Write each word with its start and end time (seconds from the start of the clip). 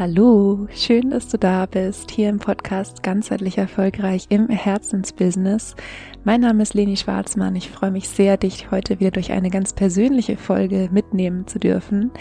Hallo, 0.00 0.66
schön, 0.74 1.10
dass 1.10 1.28
du 1.28 1.36
da 1.36 1.66
bist, 1.66 2.10
hier 2.10 2.30
im 2.30 2.38
Podcast 2.38 3.02
Ganzheitlich 3.02 3.58
Erfolgreich 3.58 4.24
im 4.30 4.48
Herzensbusiness. 4.48 5.76
Mein 6.24 6.40
Name 6.40 6.62
ist 6.62 6.72
Leni 6.72 6.96
Schwarzmann. 6.96 7.54
Ich 7.54 7.68
freue 7.68 7.90
mich 7.90 8.08
sehr, 8.08 8.38
dich 8.38 8.70
heute 8.70 8.98
wieder 8.98 9.10
durch 9.10 9.30
eine 9.30 9.50
ganz 9.50 9.74
persönliche 9.74 10.38
Folge 10.38 10.88
mitnehmen 10.90 11.46
zu 11.46 11.58
dürfen 11.58 12.12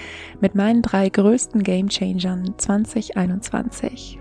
mit 0.41 0.55
meinen 0.55 0.81
drei 0.81 1.07
größten 1.07 1.63
Game 1.63 1.87
Changern 1.87 2.53
2021. 2.57 4.19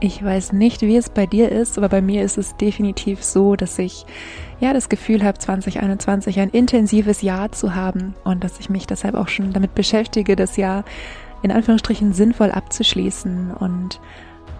Ich 0.00 0.24
weiß 0.24 0.52
nicht, 0.52 0.82
wie 0.82 0.96
es 0.96 1.08
bei 1.08 1.26
dir 1.26 1.50
ist, 1.50 1.76
aber 1.78 1.88
bei 1.88 2.00
mir 2.00 2.22
ist 2.22 2.38
es 2.38 2.56
definitiv 2.56 3.22
so, 3.22 3.54
dass 3.54 3.78
ich 3.78 4.06
ja 4.60 4.72
das 4.72 4.88
Gefühl 4.88 5.24
habe, 5.24 5.38
2021 5.38 6.38
ein 6.38 6.50
intensives 6.50 7.22
Jahr 7.22 7.50
zu 7.50 7.76
haben 7.76 8.14
und 8.24 8.42
dass 8.42 8.60
ich 8.60 8.70
mich 8.70 8.86
deshalb 8.86 9.16
auch 9.16 9.28
schon 9.28 9.52
damit 9.52 9.74
beschäftige, 9.74 10.34
das 10.34 10.56
Jahr 10.56 10.84
in 11.42 11.52
Anführungsstrichen 11.52 12.12
sinnvoll 12.12 12.50
abzuschließen 12.50 13.52
und 13.52 14.00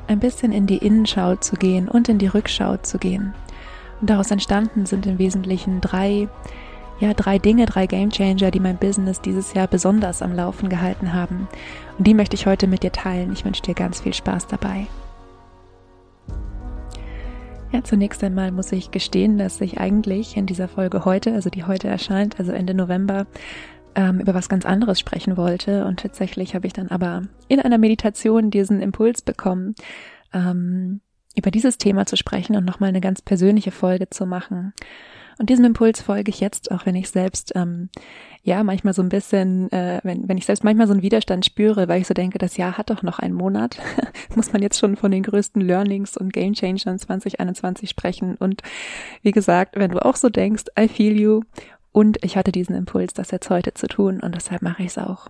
ein 0.06 0.20
bisschen 0.20 0.52
in 0.52 0.66
die 0.66 0.78
Innenschau 0.78 1.36
zu 1.36 1.56
gehen 1.56 1.88
und 1.88 2.08
in 2.08 2.18
die 2.18 2.26
Rückschau 2.28 2.76
zu 2.78 2.98
gehen. 2.98 3.34
Und 4.00 4.10
daraus 4.10 4.30
entstanden 4.30 4.86
sind 4.86 5.06
im 5.06 5.18
Wesentlichen 5.18 5.80
drei, 5.80 6.28
ja, 7.00 7.14
drei 7.14 7.38
Dinge, 7.38 7.66
drei 7.66 7.86
Gamechanger, 7.86 8.50
die 8.50 8.60
mein 8.60 8.78
Business 8.78 9.20
dieses 9.20 9.54
Jahr 9.54 9.66
besonders 9.66 10.22
am 10.22 10.32
Laufen 10.32 10.68
gehalten 10.68 11.12
haben. 11.12 11.48
Und 11.98 12.06
die 12.06 12.14
möchte 12.14 12.36
ich 12.36 12.46
heute 12.46 12.66
mit 12.66 12.82
dir 12.82 12.92
teilen. 12.92 13.32
Ich 13.32 13.44
wünsche 13.44 13.62
dir 13.62 13.74
ganz 13.74 14.00
viel 14.00 14.14
Spaß 14.14 14.46
dabei. 14.46 14.86
Ja, 17.70 17.84
zunächst 17.84 18.24
einmal 18.24 18.50
muss 18.50 18.72
ich 18.72 18.90
gestehen, 18.90 19.36
dass 19.36 19.60
ich 19.60 19.78
eigentlich 19.78 20.38
in 20.38 20.46
dieser 20.46 20.68
Folge 20.68 21.04
heute, 21.04 21.34
also 21.34 21.50
die 21.50 21.64
heute 21.64 21.86
erscheint, 21.86 22.38
also 22.38 22.52
Ende 22.52 22.72
November, 22.72 23.26
ähm, 23.98 24.20
über 24.20 24.32
was 24.32 24.48
ganz 24.48 24.64
anderes 24.64 25.00
sprechen 25.00 25.36
wollte. 25.36 25.84
Und 25.84 25.98
tatsächlich 25.98 26.54
habe 26.54 26.68
ich 26.68 26.72
dann 26.72 26.88
aber 26.88 27.22
in 27.48 27.58
einer 27.58 27.78
Meditation 27.78 28.50
diesen 28.50 28.80
Impuls 28.80 29.22
bekommen, 29.22 29.74
ähm, 30.32 31.00
über 31.36 31.50
dieses 31.50 31.78
Thema 31.78 32.06
zu 32.06 32.16
sprechen 32.16 32.56
und 32.56 32.64
nochmal 32.64 32.90
eine 32.90 33.00
ganz 33.00 33.20
persönliche 33.22 33.72
Folge 33.72 34.08
zu 34.08 34.24
machen. 34.24 34.72
Und 35.40 35.50
diesem 35.50 35.64
Impuls 35.64 36.00
folge 36.00 36.30
ich 36.30 36.40
jetzt, 36.40 36.70
auch 36.72 36.84
wenn 36.86 36.96
ich 36.96 37.10
selbst, 37.10 37.52
ähm, 37.54 37.90
ja, 38.42 38.64
manchmal 38.64 38.92
so 38.92 39.02
ein 39.02 39.08
bisschen, 39.08 39.70
äh, 39.70 40.00
wenn, 40.02 40.28
wenn 40.28 40.38
ich 40.38 40.46
selbst 40.46 40.64
manchmal 40.64 40.88
so 40.88 40.92
einen 40.92 41.02
Widerstand 41.02 41.44
spüre, 41.44 41.86
weil 41.88 42.00
ich 42.00 42.08
so 42.08 42.14
denke, 42.14 42.38
das 42.38 42.56
Jahr 42.56 42.76
hat 42.76 42.90
doch 42.90 43.02
noch 43.02 43.18
einen 43.20 43.34
Monat, 43.34 43.78
muss 44.34 44.52
man 44.52 44.62
jetzt 44.62 44.78
schon 44.78 44.96
von 44.96 45.10
den 45.10 45.22
größten 45.22 45.60
Learnings 45.62 46.16
und 46.16 46.32
Game 46.32 46.54
Changern 46.54 46.98
2021 46.98 47.90
sprechen. 47.90 48.36
Und 48.36 48.62
wie 49.22 49.32
gesagt, 49.32 49.76
wenn 49.76 49.90
du 49.90 50.04
auch 50.04 50.16
so 50.16 50.28
denkst, 50.28 50.64
I 50.78 50.88
feel 50.88 51.18
you 51.18 51.42
und 51.98 52.24
ich 52.24 52.36
hatte 52.36 52.52
diesen 52.52 52.76
Impuls, 52.76 53.12
das 53.12 53.32
jetzt 53.32 53.50
heute 53.50 53.74
zu 53.74 53.88
tun 53.88 54.20
und 54.20 54.32
deshalb 54.32 54.62
mache 54.62 54.84
ich 54.84 54.90
es 54.90 54.98
auch. 54.98 55.26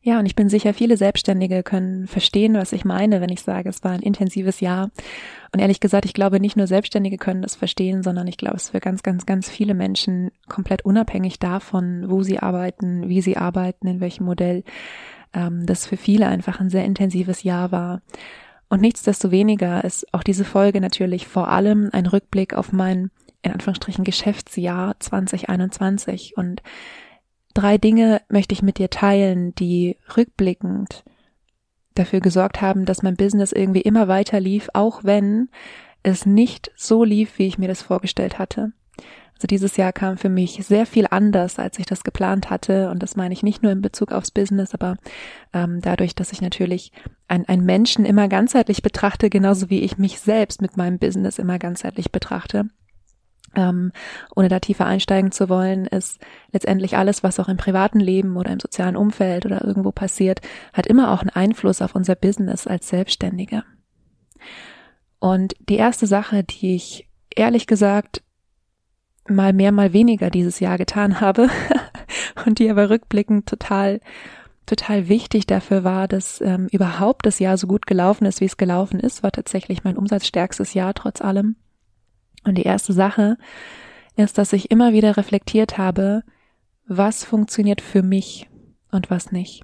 Ja, 0.00 0.18
und 0.18 0.24
ich 0.24 0.34
bin 0.34 0.48
sicher, 0.48 0.72
viele 0.72 0.96
Selbstständige 0.96 1.62
können 1.62 2.06
verstehen, 2.06 2.54
was 2.54 2.72
ich 2.72 2.86
meine, 2.86 3.20
wenn 3.20 3.28
ich 3.28 3.42
sage, 3.42 3.68
es 3.68 3.84
war 3.84 3.90
ein 3.90 4.00
intensives 4.00 4.60
Jahr. 4.60 4.90
Und 5.52 5.60
ehrlich 5.60 5.78
gesagt, 5.78 6.06
ich 6.06 6.14
glaube, 6.14 6.40
nicht 6.40 6.56
nur 6.56 6.66
Selbstständige 6.66 7.18
können 7.18 7.42
das 7.42 7.56
verstehen, 7.56 8.02
sondern 8.02 8.26
ich 8.26 8.38
glaube, 8.38 8.56
es 8.56 8.64
ist 8.64 8.70
für 8.70 8.80
ganz, 8.80 9.02
ganz, 9.02 9.26
ganz 9.26 9.50
viele 9.50 9.74
Menschen 9.74 10.30
komplett 10.48 10.86
unabhängig 10.86 11.38
davon, 11.38 12.08
wo 12.08 12.22
sie 12.22 12.38
arbeiten, 12.38 13.10
wie 13.10 13.20
sie 13.20 13.36
arbeiten, 13.36 13.86
in 13.86 14.00
welchem 14.00 14.24
Modell, 14.24 14.64
ähm, 15.34 15.66
das 15.66 15.84
für 15.84 15.98
viele 15.98 16.26
einfach 16.28 16.58
ein 16.58 16.70
sehr 16.70 16.86
intensives 16.86 17.42
Jahr 17.42 17.70
war. 17.70 18.00
Und 18.70 18.80
nichtsdestoweniger 18.80 19.84
ist 19.84 20.06
auch 20.14 20.22
diese 20.22 20.44
Folge 20.44 20.80
natürlich 20.80 21.26
vor 21.26 21.48
allem 21.48 21.90
ein 21.92 22.06
Rückblick 22.06 22.54
auf 22.54 22.72
mein 22.72 23.10
in 23.42 23.52
Anführungsstrichen 23.52 24.04
Geschäftsjahr 24.04 24.98
2021 24.98 26.36
und 26.36 26.62
drei 27.54 27.78
Dinge 27.78 28.22
möchte 28.28 28.52
ich 28.52 28.62
mit 28.62 28.78
dir 28.78 28.90
teilen, 28.90 29.54
die 29.54 29.96
rückblickend 30.16 31.04
dafür 31.94 32.20
gesorgt 32.20 32.60
haben, 32.60 32.84
dass 32.84 33.02
mein 33.02 33.16
Business 33.16 33.52
irgendwie 33.52 33.80
immer 33.80 34.08
weiter 34.08 34.40
lief, 34.40 34.68
auch 34.74 35.04
wenn 35.04 35.48
es 36.02 36.26
nicht 36.26 36.70
so 36.76 37.04
lief, 37.04 37.38
wie 37.38 37.46
ich 37.46 37.58
mir 37.58 37.68
das 37.68 37.82
vorgestellt 37.82 38.38
hatte. 38.38 38.72
Also 39.34 39.46
dieses 39.46 39.78
Jahr 39.78 39.92
kam 39.94 40.18
für 40.18 40.28
mich 40.28 40.60
sehr 40.66 40.84
viel 40.84 41.06
anders, 41.10 41.58
als 41.58 41.78
ich 41.78 41.86
das 41.86 42.04
geplant 42.04 42.50
hatte. 42.50 42.90
Und 42.90 43.02
das 43.02 43.16
meine 43.16 43.32
ich 43.32 43.42
nicht 43.42 43.62
nur 43.62 43.72
in 43.72 43.80
Bezug 43.80 44.12
aufs 44.12 44.30
Business, 44.30 44.74
aber 44.74 44.96
ähm, 45.54 45.80
dadurch, 45.80 46.14
dass 46.14 46.32
ich 46.32 46.42
natürlich 46.42 46.92
einen 47.26 47.64
Menschen 47.64 48.04
immer 48.04 48.28
ganzheitlich 48.28 48.82
betrachte, 48.82 49.30
genauso 49.30 49.70
wie 49.70 49.80
ich 49.80 49.96
mich 49.96 50.20
selbst 50.20 50.60
mit 50.60 50.76
meinem 50.76 50.98
Business 50.98 51.38
immer 51.38 51.58
ganzheitlich 51.58 52.12
betrachte 52.12 52.68
ähm, 53.54 53.92
ohne 54.34 54.48
da 54.48 54.60
tiefer 54.60 54.86
einsteigen 54.86 55.32
zu 55.32 55.48
wollen, 55.48 55.86
ist 55.86 56.20
letztendlich 56.52 56.96
alles, 56.96 57.22
was 57.22 57.40
auch 57.40 57.48
im 57.48 57.56
privaten 57.56 58.00
Leben 58.00 58.36
oder 58.36 58.50
im 58.50 58.60
sozialen 58.60 58.96
Umfeld 58.96 59.46
oder 59.46 59.64
irgendwo 59.64 59.92
passiert, 59.92 60.40
hat 60.72 60.86
immer 60.86 61.12
auch 61.12 61.20
einen 61.20 61.30
Einfluss 61.30 61.82
auf 61.82 61.94
unser 61.94 62.14
Business 62.14 62.66
als 62.66 62.88
Selbstständige. 62.88 63.64
Und 65.18 65.54
die 65.68 65.76
erste 65.76 66.06
Sache, 66.06 66.44
die 66.44 66.74
ich 66.74 67.08
ehrlich 67.34 67.66
gesagt 67.66 68.22
mal 69.28 69.52
mehr, 69.52 69.72
mal 69.72 69.92
weniger 69.92 70.30
dieses 70.30 70.60
Jahr 70.60 70.78
getan 70.78 71.20
habe 71.20 71.48
und 72.46 72.58
die 72.58 72.70
aber 72.70 72.90
rückblickend 72.90 73.46
total 73.46 74.00
total 74.66 75.08
wichtig 75.08 75.46
dafür 75.46 75.82
war, 75.82 76.06
dass 76.06 76.40
ähm, 76.40 76.68
überhaupt 76.70 77.26
das 77.26 77.40
Jahr 77.40 77.56
so 77.56 77.66
gut 77.66 77.86
gelaufen 77.86 78.24
ist, 78.24 78.40
wie 78.40 78.44
es 78.44 78.56
gelaufen 78.56 79.00
ist, 79.00 79.24
war 79.24 79.32
tatsächlich 79.32 79.82
mein 79.82 79.96
umsatzstärkstes 79.96 80.74
Jahr 80.74 80.94
trotz 80.94 81.20
allem. 81.20 81.56
Und 82.44 82.56
die 82.56 82.62
erste 82.62 82.92
Sache 82.92 83.36
ist, 84.16 84.38
dass 84.38 84.52
ich 84.52 84.70
immer 84.70 84.92
wieder 84.92 85.16
reflektiert 85.16 85.78
habe, 85.78 86.22
was 86.86 87.24
funktioniert 87.24 87.80
für 87.80 88.02
mich 88.02 88.48
und 88.90 89.10
was 89.10 89.32
nicht. 89.32 89.62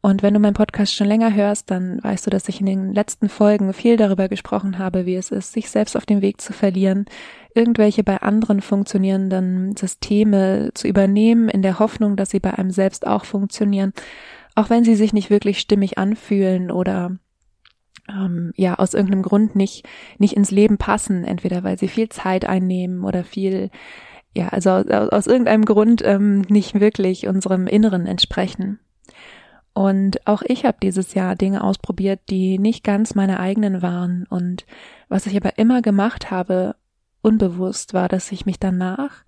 Und 0.00 0.22
wenn 0.22 0.34
du 0.34 0.40
meinen 0.40 0.54
Podcast 0.54 0.94
schon 0.94 1.08
länger 1.08 1.34
hörst, 1.34 1.70
dann 1.70 2.02
weißt 2.02 2.26
du, 2.26 2.30
dass 2.30 2.48
ich 2.48 2.60
in 2.60 2.66
den 2.66 2.94
letzten 2.94 3.28
Folgen 3.28 3.72
viel 3.72 3.96
darüber 3.96 4.28
gesprochen 4.28 4.78
habe, 4.78 5.06
wie 5.06 5.16
es 5.16 5.32
ist, 5.32 5.52
sich 5.52 5.70
selbst 5.70 5.96
auf 5.96 6.06
den 6.06 6.22
Weg 6.22 6.40
zu 6.40 6.52
verlieren, 6.52 7.06
irgendwelche 7.54 8.04
bei 8.04 8.18
anderen 8.18 8.60
funktionierenden 8.60 9.76
Systeme 9.76 10.70
zu 10.74 10.86
übernehmen, 10.86 11.48
in 11.48 11.62
der 11.62 11.80
Hoffnung, 11.80 12.14
dass 12.14 12.30
sie 12.30 12.38
bei 12.38 12.54
einem 12.54 12.70
selbst 12.70 13.06
auch 13.06 13.24
funktionieren, 13.24 13.92
auch 14.54 14.70
wenn 14.70 14.84
sie 14.84 14.94
sich 14.94 15.12
nicht 15.12 15.30
wirklich 15.30 15.58
stimmig 15.58 15.98
anfühlen 15.98 16.70
oder 16.70 17.18
ähm, 18.08 18.52
ja 18.56 18.74
aus 18.74 18.94
irgendeinem 18.94 19.22
Grund 19.22 19.56
nicht 19.56 19.86
nicht 20.18 20.34
ins 20.34 20.50
Leben 20.50 20.78
passen, 20.78 21.24
entweder 21.24 21.64
weil 21.64 21.78
sie 21.78 21.88
viel 21.88 22.08
Zeit 22.08 22.44
einnehmen 22.44 23.04
oder 23.04 23.24
viel 23.24 23.70
ja 24.34 24.48
also 24.48 24.70
aus, 24.70 24.86
aus 25.10 25.26
irgendeinem 25.26 25.64
Grund 25.64 26.02
ähm, 26.04 26.42
nicht 26.48 26.80
wirklich 26.80 27.26
unserem 27.26 27.66
Inneren 27.66 28.06
entsprechen. 28.06 28.80
Und 29.74 30.26
auch 30.26 30.42
ich 30.44 30.64
habe 30.64 30.78
dieses 30.82 31.14
Jahr 31.14 31.36
Dinge 31.36 31.62
ausprobiert, 31.62 32.18
die 32.30 32.58
nicht 32.58 32.82
ganz 32.82 33.14
meine 33.14 33.38
eigenen 33.38 33.80
waren. 33.80 34.26
Und 34.28 34.66
was 35.08 35.26
ich 35.26 35.36
aber 35.36 35.56
immer 35.56 35.82
gemacht 35.82 36.32
habe, 36.32 36.74
unbewusst, 37.22 37.94
war, 37.94 38.08
dass 38.08 38.32
ich 38.32 38.44
mich 38.44 38.58
danach 38.58 39.22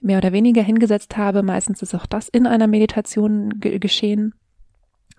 mehr 0.00 0.18
oder 0.18 0.32
weniger 0.32 0.62
hingesetzt 0.62 1.16
habe. 1.16 1.42
Meistens 1.42 1.82
ist 1.82 1.94
auch 1.94 2.06
das 2.06 2.28
in 2.28 2.46
einer 2.46 2.68
Meditation 2.68 3.58
geschehen 3.58 4.34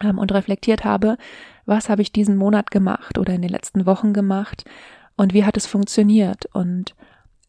ähm, 0.03 0.17
und 0.17 0.31
reflektiert 0.31 0.83
habe, 0.83 1.17
was 1.65 1.89
habe 1.89 2.01
ich 2.01 2.11
diesen 2.11 2.37
Monat 2.37 2.71
gemacht 2.71 3.17
oder 3.17 3.33
in 3.33 3.41
den 3.41 3.51
letzten 3.51 3.85
Wochen 3.85 4.13
gemacht 4.13 4.65
und 5.15 5.33
wie 5.33 5.45
hat 5.45 5.57
es 5.57 5.67
funktioniert 5.67 6.45
und 6.53 6.95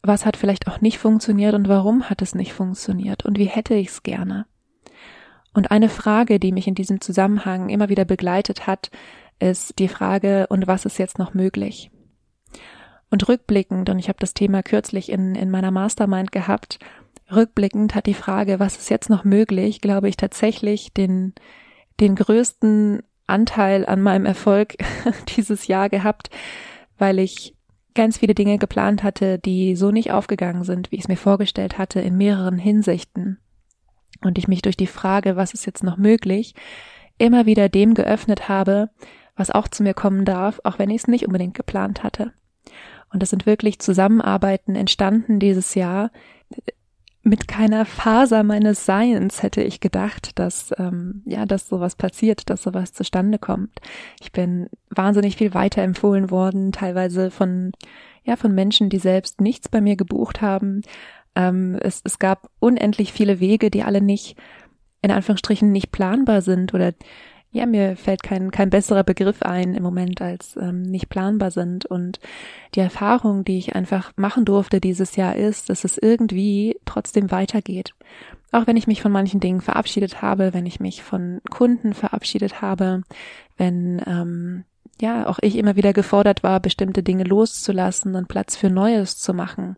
was 0.01 0.25
hat 0.25 0.37
vielleicht 0.37 0.67
auch 0.67 0.81
nicht 0.81 0.99
funktioniert 0.99 1.53
und 1.53 1.67
warum 1.67 2.09
hat 2.09 2.21
es 2.21 2.35
nicht 2.35 2.53
funktioniert 2.53 3.25
und 3.25 3.37
wie 3.37 3.45
hätte 3.45 3.73
ich 3.73 3.87
es 3.87 4.03
gerne. 4.03 4.45
Und 5.53 5.71
eine 5.71 5.89
Frage, 5.89 6.39
die 6.39 6.51
mich 6.51 6.67
in 6.67 6.75
diesem 6.75 6.99
Zusammenhang 6.99 7.69
immer 7.69 7.89
wieder 7.89 8.05
begleitet 8.05 8.67
hat, 8.67 8.89
ist 9.39 9.79
die 9.79 9.87
Frage, 9.87 10.47
und 10.47 10.67
was 10.67 10.85
ist 10.85 10.97
jetzt 10.97 11.19
noch 11.19 11.33
möglich? 11.33 11.91
Und 13.09 13.27
rückblickend, 13.27 13.89
und 13.89 13.99
ich 13.99 14.09
habe 14.09 14.17
das 14.19 14.33
Thema 14.33 14.63
kürzlich 14.63 15.11
in, 15.11 15.35
in 15.35 15.51
meiner 15.51 15.71
Mastermind 15.71 16.31
gehabt, 16.31 16.79
rückblickend 17.31 17.93
hat 17.93 18.07
die 18.07 18.13
Frage, 18.15 18.59
was 18.59 18.77
ist 18.77 18.89
jetzt 18.89 19.09
noch 19.09 19.23
möglich, 19.23 19.81
glaube 19.81 20.09
ich 20.09 20.17
tatsächlich 20.17 20.93
den, 20.93 21.33
den 21.99 22.15
größten 22.15 23.03
Anteil 23.27 23.85
an 23.85 24.01
meinem 24.01 24.25
Erfolg 24.25 24.75
dieses 25.37 25.67
Jahr 25.67 25.89
gehabt, 25.89 26.29
weil 26.97 27.19
ich 27.19 27.55
ganz 27.95 28.17
viele 28.17 28.33
Dinge 28.33 28.57
geplant 28.57 29.03
hatte, 29.03 29.39
die 29.39 29.75
so 29.75 29.91
nicht 29.91 30.11
aufgegangen 30.11 30.63
sind, 30.63 30.91
wie 30.91 30.95
ich 30.95 31.03
es 31.03 31.07
mir 31.07 31.17
vorgestellt 31.17 31.77
hatte, 31.77 31.99
in 31.99 32.17
mehreren 32.17 32.57
Hinsichten. 32.57 33.39
Und 34.21 34.37
ich 34.37 34.47
mich 34.47 34.61
durch 34.61 34.77
die 34.77 34.87
Frage, 34.87 35.35
was 35.35 35.53
ist 35.53 35.65
jetzt 35.65 35.83
noch 35.83 35.97
möglich, 35.97 36.55
immer 37.17 37.45
wieder 37.45 37.69
dem 37.69 37.93
geöffnet 37.93 38.49
habe, 38.49 38.89
was 39.35 39.51
auch 39.51 39.67
zu 39.67 39.83
mir 39.83 39.93
kommen 39.93 40.25
darf, 40.25 40.59
auch 40.63 40.79
wenn 40.79 40.89
ich 40.89 41.01
es 41.01 41.07
nicht 41.07 41.25
unbedingt 41.25 41.53
geplant 41.53 42.03
hatte. 42.03 42.33
Und 43.11 43.21
es 43.21 43.29
sind 43.29 43.45
wirklich 43.45 43.79
Zusammenarbeiten 43.79 44.75
entstanden 44.75 45.39
dieses 45.39 45.75
Jahr, 45.75 46.11
mit 47.23 47.47
keiner 47.47 47.85
Faser 47.85 48.43
meines 48.43 48.85
Seins 48.85 49.41
hätte 49.41 49.63
ich 49.63 49.79
gedacht, 49.79 50.37
dass 50.39 50.73
ähm, 50.77 51.21
ja, 51.25 51.45
dass 51.45 51.69
sowas 51.69 51.95
passiert, 51.95 52.49
dass 52.49 52.63
sowas 52.63 52.91
zustande 52.91 53.39
kommt. 53.39 53.79
Ich 54.21 54.33
bin 54.33 54.67
wahnsinnig 54.89 55.37
viel 55.37 55.53
weiterempfohlen 55.53 56.31
worden, 56.31 56.73
teilweise 56.73 57.31
von 57.31 57.71
ja 58.25 58.35
von 58.35 58.53
Menschen, 58.53 58.89
die 58.89 58.99
selbst 58.99 59.39
nichts 59.39 59.69
bei 59.69 59.79
mir 59.79 59.95
gebucht 59.95 60.41
haben. 60.41 60.81
Ähm, 61.35 61.77
es, 61.81 62.01
es 62.03 62.19
gab 62.19 62.49
unendlich 62.59 63.13
viele 63.13 63.39
Wege, 63.39 63.71
die 63.71 63.83
alle 63.83 64.01
nicht 64.01 64.37
in 65.01 65.11
Anführungsstrichen 65.11 65.71
nicht 65.71 65.91
planbar 65.91 66.41
sind 66.41 66.73
oder 66.73 66.93
ja, 67.53 67.67
mir 67.67 67.95
fällt 67.95 68.23
kein, 68.23 68.49
kein 68.49 68.71
besserer 68.71 69.03
Begriff 69.03 69.43
ein 69.43 69.75
im 69.75 69.83
Moment 69.83 70.21
als 70.23 70.57
ähm, 70.57 70.81
nicht 70.81 71.07
planbar 71.07 71.51
sind. 71.51 71.85
Und 71.85 72.19
die 72.73 72.79
Erfahrung, 72.79 73.45
die 73.45 73.59
ich 73.59 73.75
einfach 73.75 74.11
machen 74.15 74.43
durfte 74.43 74.81
dieses 74.81 75.15
Jahr 75.15 75.35
ist, 75.35 75.69
dass 75.69 75.83
es 75.83 75.99
irgendwie 75.99 76.79
trotzdem 76.85 77.29
weitergeht. 77.29 77.93
Auch 78.51 78.65
wenn 78.65 78.75
ich 78.75 78.87
mich 78.87 79.03
von 79.03 79.11
manchen 79.11 79.39
Dingen 79.39 79.61
verabschiedet 79.61 80.23
habe, 80.23 80.53
wenn 80.55 80.65
ich 80.65 80.79
mich 80.79 81.03
von 81.03 81.41
Kunden 81.51 81.93
verabschiedet 81.93 82.63
habe, 82.63 83.03
wenn 83.55 84.01
ähm, 84.07 84.63
ja 84.99 85.27
auch 85.27 85.37
ich 85.39 85.55
immer 85.55 85.75
wieder 85.75 85.93
gefordert 85.93 86.41
war, 86.41 86.59
bestimmte 86.59 87.03
Dinge 87.03 87.23
loszulassen 87.23 88.15
und 88.15 88.29
Platz 88.29 88.55
für 88.55 88.71
Neues 88.71 89.19
zu 89.19 89.31
machen, 89.31 89.77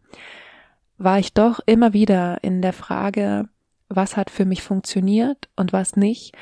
war 0.97 1.19
ich 1.19 1.33
doch 1.33 1.59
immer 1.65 1.91
wieder 1.91 2.41
in 2.41 2.61
der 2.61 2.73
Frage, 2.73 3.49
was 3.89 4.15
hat 4.15 4.29
für 4.29 4.45
mich 4.45 4.63
funktioniert 4.63 5.49
und 5.57 5.73
was 5.73 5.97
nicht 5.97 6.33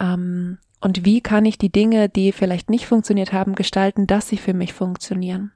ähm, 0.00 0.58
und 0.80 1.04
wie 1.04 1.20
kann 1.20 1.44
ich 1.46 1.58
die 1.58 1.72
Dinge, 1.72 2.08
die 2.08 2.32
vielleicht 2.32 2.70
nicht 2.70 2.86
funktioniert 2.86 3.32
haben, 3.32 3.54
gestalten, 3.54 4.06
dass 4.06 4.28
sie 4.28 4.36
für 4.36 4.54
mich 4.54 4.72
funktionieren. 4.72 5.52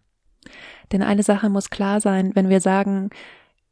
Denn 0.93 1.03
eine 1.03 1.23
Sache 1.23 1.51
muss 1.51 1.71
klar 1.71 2.01
sein, 2.01 2.35
wenn 2.35 2.49
wir 2.49 2.61
sagen, 2.61 3.11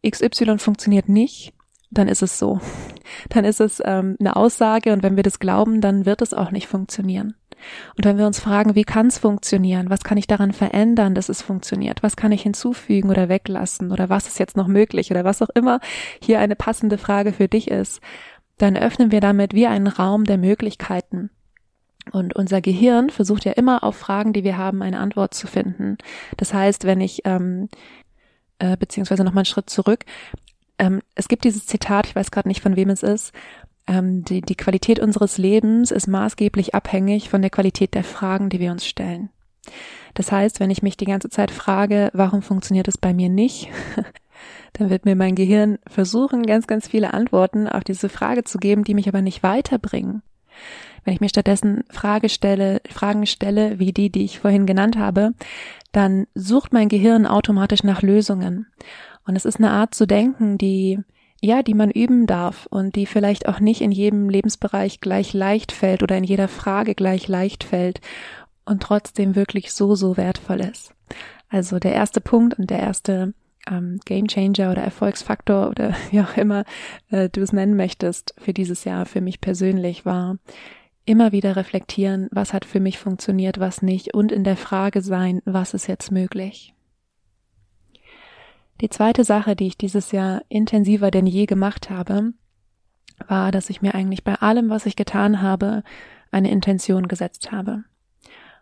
XY 0.07 0.59
funktioniert 0.59 1.09
nicht, 1.09 1.55
dann 1.91 2.09
ist 2.09 2.23
es 2.23 2.39
so. 2.39 2.61
Dann 3.29 3.45
ist 3.45 3.61
es 3.61 3.81
ähm, 3.85 4.17
eine 4.19 4.35
Aussage 4.35 4.93
und 4.93 5.03
wenn 5.03 5.17
wir 5.17 5.23
das 5.23 5.39
glauben, 5.39 5.81
dann 5.81 6.05
wird 6.05 6.21
es 6.23 6.35
auch 6.35 6.51
nicht 6.51 6.67
funktionieren. 6.67 7.35
Und 7.97 8.05
wenn 8.05 8.19
wir 8.19 8.27
uns 8.27 8.41
fragen, 8.41 8.75
wie 8.75 8.85
kann 8.85 9.07
es 9.07 9.19
funktionieren? 9.19 9.91
Was 9.91 10.05
kann 10.05 10.19
ich 10.19 10.27
daran 10.27 10.53
verändern, 10.53 11.15
dass 11.15 11.29
es 11.29 11.41
funktioniert? 11.41 12.03
Was 12.03 12.17
kann 12.17 12.33
ich 12.33 12.43
hinzufügen 12.43 13.09
oder 13.09 13.29
weglassen? 13.29 13.93
Oder 13.93 14.09
was 14.09 14.27
ist 14.27 14.39
jetzt 14.39 14.57
noch 14.57 14.67
möglich? 14.67 15.11
Oder 15.11 15.25
was 15.25 15.41
auch 15.41 15.49
immer 15.55 15.81
hier 16.21 16.41
eine 16.41 16.57
passende 16.57 16.99
Frage 16.99 17.33
für 17.33 17.49
dich 17.49 17.71
ist, 17.71 18.01
dann 18.59 18.77
öffnen 18.77 19.11
wir 19.13 19.21
damit 19.21 19.55
wie 19.55 19.67
einen 19.67 19.87
Raum 19.87 20.25
der 20.25 20.39
Möglichkeiten. 20.39 21.31
Und 22.13 22.37
unser 22.37 22.61
Gehirn 22.61 23.11
versucht 23.11 23.45
ja 23.45 23.53
immer 23.53 23.83
auf 23.83 23.97
Fragen, 23.97 24.33
die 24.33 24.45
wir 24.45 24.57
haben, 24.57 24.83
eine 24.83 25.01
Antwort 25.01 25.35
zu 25.35 25.47
finden. 25.47 25.99
Das 26.37 26.55
heißt, 26.55 26.85
wenn 26.85 27.01
ich, 27.01 27.23
ähm, 27.25 27.69
äh, 28.59 28.77
beziehungsweise 28.77 29.25
nochmal 29.25 29.41
einen 29.41 29.47
Schritt 29.47 29.71
zurück, 29.71 30.05
ähm, 30.79 31.03
es 31.15 31.29
gibt 31.29 31.45
dieses 31.45 31.67
Zitat, 31.67 32.07
ich 32.07 32.17
weiß 32.17 32.31
gerade 32.31 32.49
nicht, 32.49 32.63
von 32.63 32.77
wem 32.77 32.91
es 32.91 33.03
ist, 33.03 33.33
ähm, 33.87 34.25
die, 34.25 34.41
die 34.41 34.57
Qualität 34.57 34.99
unseres 34.99 35.39
Lebens 35.39 35.91
ist 35.91 36.07
maßgeblich 36.07 36.75
abhängig 36.75 37.29
von 37.29 37.41
der 37.41 37.51
Qualität 37.51 37.95
der 37.95 38.05
Fragen, 38.05 38.51
die 38.51 38.61
wir 38.61 38.73
uns 38.73 38.87
stellen. 38.87 39.31
Das 40.15 40.33
heißt, 40.33 40.61
wenn 40.61 40.71
ich 40.71 40.83
mich 40.83 40.97
die 40.97 41.05
ganze 41.05 41.29
Zeit 41.29 41.51
frage, 41.51 42.11
warum 42.13 42.43
funktioniert 42.43 42.89
es 42.89 42.99
bei 42.99 43.13
mir 43.13 43.29
nicht, 43.29 43.69
dann 44.73 44.91
wird 44.91 45.05
mir 45.05 45.17
mein 45.17 45.35
Gehirn 45.35 45.79
versuchen, 45.87 46.45
ganz, 46.45 46.67
ganz 46.67 46.89
viele 46.89 47.15
Antworten 47.15 47.69
auf 47.69 47.85
diese 47.85 48.09
Frage 48.09 48.45
zu 48.45 48.59
geben, 48.59 48.85
die 48.85 48.95
mich 48.95 49.09
aber 49.09 49.23
nicht 49.23 49.43
weiterbringen. 49.43 50.23
Wenn 51.07 51.15
ich 51.15 51.21
mir 51.21 51.29
stattdessen 51.29 51.85
Frage 51.89 52.29
stelle, 52.29 52.83
Fragen 52.91 53.27
stelle, 53.27 53.79
wie 53.79 53.93
die, 53.93 54.11
die 54.11 54.25
ich 54.25 54.41
vorhin 54.41 54.67
genannt 54.67 54.99
habe, 54.99 55.35
dann 55.93 56.27
sucht 56.35 56.73
mein 56.73 56.89
Gehirn 56.89 57.27
automatisch 57.27 57.85
nach 57.85 58.03
Lösungen. 58.03 58.67
Und 59.25 59.37
es 59.37 59.45
ist 59.45 59.59
eine 59.59 59.71
Art 59.71 59.95
zu 59.95 60.05
denken, 60.05 60.59
die, 60.59 60.99
ja, 61.41 61.63
die 61.63 61.75
man 61.75 61.93
üben 61.93 62.27
darf 62.27 62.67
und 62.71 62.97
die 62.97 63.07
vielleicht 63.07 63.49
auch 63.49 63.61
nicht 63.61 63.83
in 63.83 63.93
jedem 63.93 64.29
Lebensbereich 64.29 65.01
gleich 65.01 65.33
leicht 65.33 65.71
fällt 65.71 66.03
oder 66.03 66.17
in 66.19 66.25
jeder 66.25 66.49
Frage 66.49 66.97
gleich 66.97 67.29
leicht 67.29 67.63
fällt 67.63 68.01
und 68.65 68.83
trotzdem 68.83 69.37
wirklich 69.37 69.73
so, 69.73 69.95
so 69.95 70.17
wertvoll 70.17 70.59
ist. 70.59 70.93
Also 71.49 71.79
der 71.79 71.93
erste 71.93 72.21
Punkt 72.21 72.59
und 72.59 72.69
der 72.69 72.81
erste 72.81 73.33
ähm, 73.71 74.01
Game 74.05 74.27
Changer 74.27 74.73
oder 74.73 74.83
Erfolgsfaktor 74.83 75.71
oder 75.71 75.95
wie 76.11 76.21
auch 76.21 76.37
immer 76.37 76.65
äh, 77.13 77.29
du 77.29 77.43
es 77.43 77.53
nennen 77.53 77.77
möchtest 77.77 78.35
für 78.39 78.53
dieses 78.53 78.83
Jahr 78.83 79.07
für 79.07 79.21
mich 79.21 79.41
persönlich 79.41 80.05
war 80.05 80.39
immer 81.07 81.33
wieder 81.33 81.57
reflektieren, 81.57 82.29
was 82.31 82.53
hat 82.53 82.65
für 82.65 82.81
mich 82.81 82.99
funktioniert, 82.99 83.59
was 83.59 83.81
nicht 83.81 84.15
und 84.15 84.33
in 84.33 84.45
der 84.45 84.57
Frage 84.57 85.01
sein, 85.01 85.41
was 85.45 85.73
ist 85.73 85.87
jetzt 85.87 86.13
möglich. 86.13 86.75
Die 88.81 88.91
zweite 88.91 89.25
Sache, 89.25 89.57
die 89.57 89.69
ich 89.69 89.79
dieses 89.79 90.13
Jahr 90.13 90.43
intensiver 90.49 91.11
denn 91.11 91.27
je 91.27 91.47
gemacht 91.47 91.89
habe, 91.89 92.33
war, 93.27 93.51
dass 93.51 93.71
ich 93.71 93.81
mir 93.81 93.95
eigentlich 93.95 94.25
bei 94.25 94.35
allem, 94.35 94.69
was 94.69 94.85
ich 94.85 94.97
getan 94.97 95.41
habe, 95.41 95.83
eine 96.31 96.51
Intention 96.51 97.09
gesetzt 97.09 97.53
habe. 97.53 97.85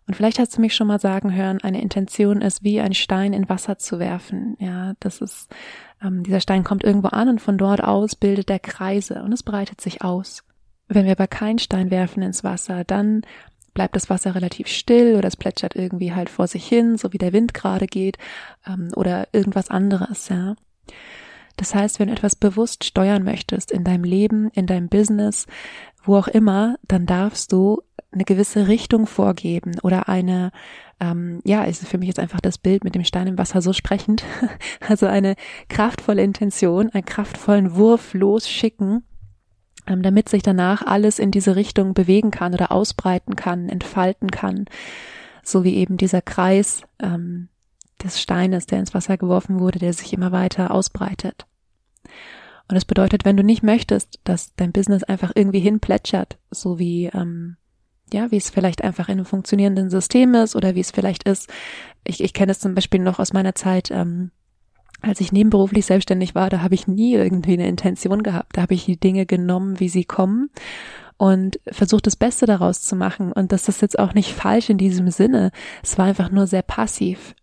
Und 0.07 0.15
vielleicht 0.15 0.39
hast 0.39 0.57
du 0.57 0.61
mich 0.61 0.77
schon 0.77 0.87
mal 0.87 1.01
sagen 1.01 1.35
hören, 1.35 1.61
eine 1.63 1.81
Intention 1.81 2.43
ist 2.43 2.63
wie 2.63 2.81
ein 2.81 2.93
Stein 2.93 3.33
in 3.33 3.49
Wasser 3.49 3.79
zu 3.79 3.99
werfen. 3.99 4.57
Ja, 4.61 4.93
das 5.01 5.21
ist, 5.21 5.51
ähm, 6.03 6.23
dieser 6.23 6.41
Stein 6.41 6.63
kommt 6.63 6.85
irgendwo 6.85 7.09
an 7.09 7.29
und 7.31 7.41
von 7.41 7.57
dort 7.57 7.83
aus 7.83 8.15
bildet 8.15 8.51
er 8.51 8.59
Kreise 8.59 9.23
und 9.23 9.33
es 9.33 9.43
breitet 9.43 9.81
sich 9.81 10.03
aus. 10.03 10.44
Wenn 10.89 11.05
wir 11.05 11.13
aber 11.13 11.27
keinen 11.27 11.59
Stein 11.59 11.91
werfen 11.91 12.23
ins 12.23 12.45
Wasser, 12.45 12.85
dann 12.85 13.23
bleibt 13.75 13.97
das 13.97 14.09
Wasser 14.09 14.35
relativ 14.35 14.69
still 14.69 15.17
oder 15.17 15.29
es 15.29 15.37
plätschert 15.37 15.75
irgendwie 15.75 16.15
halt 16.15 16.31
vor 16.31 16.47
sich 16.47 16.67
hin, 16.67 16.97
so 16.97 17.13
wie 17.13 17.19
der 17.19 17.33
Wind 17.33 17.55
gerade 17.55 17.87
geht, 17.87 18.19
ähm, 18.67 18.91
oder 18.95 19.29
irgendwas 19.33 19.69
anderes, 19.69 20.29
ja. 20.29 20.55
Das 21.57 21.75
heißt, 21.75 22.01
wenn 22.01 22.09
du 22.09 22.15
etwas 22.15 22.35
bewusst 22.35 22.85
steuern 22.85 23.23
möchtest 23.23 23.71
in 23.71 23.85
deinem 23.85 24.05
Leben, 24.05 24.51
in 24.55 24.67
deinem 24.67 24.89
Business, 24.89 25.47
wo 26.03 26.17
auch 26.17 26.29
immer, 26.29 26.77
dann 26.87 27.07
darfst 27.07 27.53
du 27.53 27.83
eine 28.13 28.25
gewisse 28.25 28.69
Richtung 28.69 29.07
vorgeben 29.07 29.77
oder 29.83 30.09
eine, 30.09 30.51
ähm, 31.01 31.41
ja, 31.45 31.65
ist 31.65 31.87
für 31.87 31.99
mich 31.99 32.09
jetzt 32.09 32.19
einfach 32.19 32.41
das 32.41 32.59
Bild 32.59 32.85
mit 32.85 32.95
dem 32.95 33.05
Stein 33.05 33.27
im 33.27 33.39
Wasser 33.39 33.63
so 33.63 33.73
sprechend, 33.73 34.25
also 34.89 35.07
eine 35.07 35.35
kraftvolle 35.69 36.23
Intention, 36.23 36.91
einen 36.91 37.05
kraftvollen 37.05 37.75
Wurf 37.77 38.15
losschicken, 38.15 39.05
damit 39.87 40.29
sich 40.29 40.43
danach 40.43 40.83
alles 40.83 41.19
in 41.19 41.31
diese 41.31 41.57
Richtung 41.57 41.95
bewegen 41.95 42.31
kann 42.31 42.55
oder 42.55 42.73
ausbreiten 42.73 43.37
kann, 43.37 43.69
entfalten 43.69 44.31
kann, 44.31 44.67
so 45.43 45.65
wie 45.65 45.75
eben 45.75 45.97
dieser 45.97 46.23
Kreis 46.23 46.83
ähm, 47.03 47.49
des 48.03 48.21
Steines, 48.21 48.67
der 48.67 48.79
ins 48.79 48.95
Wasser 48.95 49.17
geworfen 49.17 49.61
wurde, 49.61 49.79
der 49.79 49.93
sich 49.93 50.13
immer 50.13 50.33
weiter 50.33 50.71
ausbreitet. 50.71 51.47
Und 52.69 52.77
das 52.77 52.85
bedeutet, 52.85 53.25
wenn 53.25 53.37
du 53.37 53.45
nicht 53.45 53.63
möchtest, 53.63 54.21
dass 54.25 54.55
dein 54.57 54.73
Business 54.73 55.05
einfach 55.05 55.33
irgendwie 55.35 55.61
hinplätschert, 55.61 56.39
so 56.51 56.79
wie 56.79 57.07
ähm, 57.07 57.57
ja, 58.13 58.31
wie 58.31 58.37
es 58.37 58.51
vielleicht 58.51 58.85
einfach 58.85 59.09
in 59.09 59.15
einem 59.15 59.25
funktionierenden 59.25 59.91
System 59.91 60.35
ist 60.35 60.55
oder 60.55 60.75
wie 60.75 60.81
es 60.81 60.91
vielleicht 60.91 61.25
ist. 61.25 61.51
Ich, 62.05 62.23
ich 62.23 62.33
kenne 62.33 62.53
es 62.53 62.61
zum 62.61 62.75
Beispiel 62.75 63.01
noch 63.01 63.19
aus 63.19 63.33
meiner 63.33 63.55
Zeit, 63.55 63.91
ähm, 63.91 64.31
als 65.05 65.21
ich 65.21 65.33
nebenberuflich 65.33 65.87
selbstständig 65.87 66.35
war, 66.35 66.51
da 66.51 66.63
habe 66.63 66.75
ich 66.75 66.89
nie 66.89 67.15
irgendwie 67.15 67.55
eine 67.55 67.69
Intention 67.69 68.23
gehabt. 68.23 68.57
Da 68.57 68.63
habe 68.63 68.75
ich 68.75 68.85
die 68.85 68.99
Dinge 68.99 69.27
genommen, 69.27 69.81
wie 69.81 69.89
sie 69.89 70.05
kommen 70.05 70.51
und 71.17 71.61
versucht 71.71 72.07
das 72.07 72.17
Beste 72.17 72.47
daraus 72.47 72.83
zu 72.83 72.97
machen. 72.97 73.33
Und 73.33 73.53
das 73.53 73.69
ist 73.69 73.83
jetzt 73.83 73.99
auch 73.99 74.15
nicht 74.15 74.33
falsch 74.33 74.71
in 74.71 74.79
diesem 74.79 75.11
Sinne. 75.11 75.51
Es 75.83 75.99
war 75.99 76.07
einfach 76.07 76.31
nur 76.31 76.47
sehr 76.47 76.63
passiv. 76.63 77.35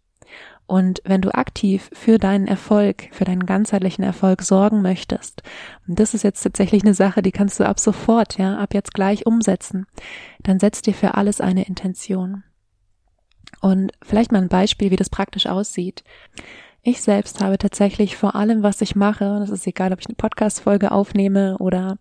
Und 0.68 1.02
wenn 1.04 1.22
du 1.22 1.36
aktiv 1.36 1.90
für 1.92 2.18
deinen 2.18 2.48
Erfolg, 2.48 3.10
für 3.12 3.26
deinen 3.26 3.46
ganzheitlichen 3.46 4.06
Erfolg 4.06 4.42
sorgen 4.42 4.82
möchtest, 4.82 5.44
und 5.86 6.00
das 6.00 6.14
ist 6.14 6.24
jetzt 6.24 6.42
tatsächlich 6.42 6.84
eine 6.84 6.94
Sache, 6.94 7.22
die 7.22 7.34
kannst 7.34 7.60
du 7.60 7.68
ab 7.68 7.78
sofort, 7.80 8.38
ja, 8.38 8.58
ab 8.58 8.74
jetzt 8.74 8.94
gleich 8.94 9.26
umsetzen, 9.26 9.86
dann 10.44 10.60
setz 10.60 10.82
dir 10.82 10.94
für 10.94 11.16
alles 11.16 11.42
eine 11.42 11.66
Intention. 11.66 12.44
Und 13.60 13.92
vielleicht 14.02 14.32
mal 14.32 14.42
ein 14.42 14.48
Beispiel, 14.48 14.92
wie 14.92 14.96
das 14.96 15.10
praktisch 15.10 15.46
aussieht. 15.46 16.06
Ich 16.84 17.04
selbst 17.04 17.42
habe 17.42 17.60
tatsächlich 17.60 18.18
vor 18.18 18.34
allem, 18.34 18.64
was 18.64 18.82
ich 18.82 18.96
mache, 18.96 19.38
das 19.40 19.52
ist 19.52 19.68
egal, 19.68 19.94
ob 19.94 20.00
ich 20.00 20.08
eine 20.08 20.16
Podcast-Folge 20.16 20.92
aufnehme 20.92 21.60
oder 21.60 22.00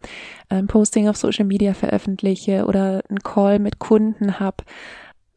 ein 0.48 0.68
Posting 0.68 1.06
auf 1.06 1.18
Social 1.18 1.44
Media 1.44 1.74
veröffentliche 1.74 2.64
oder 2.64 3.02
einen 3.10 3.18
Call 3.18 3.58
mit 3.58 3.78
Kunden 3.78 4.40
habe 4.40 4.64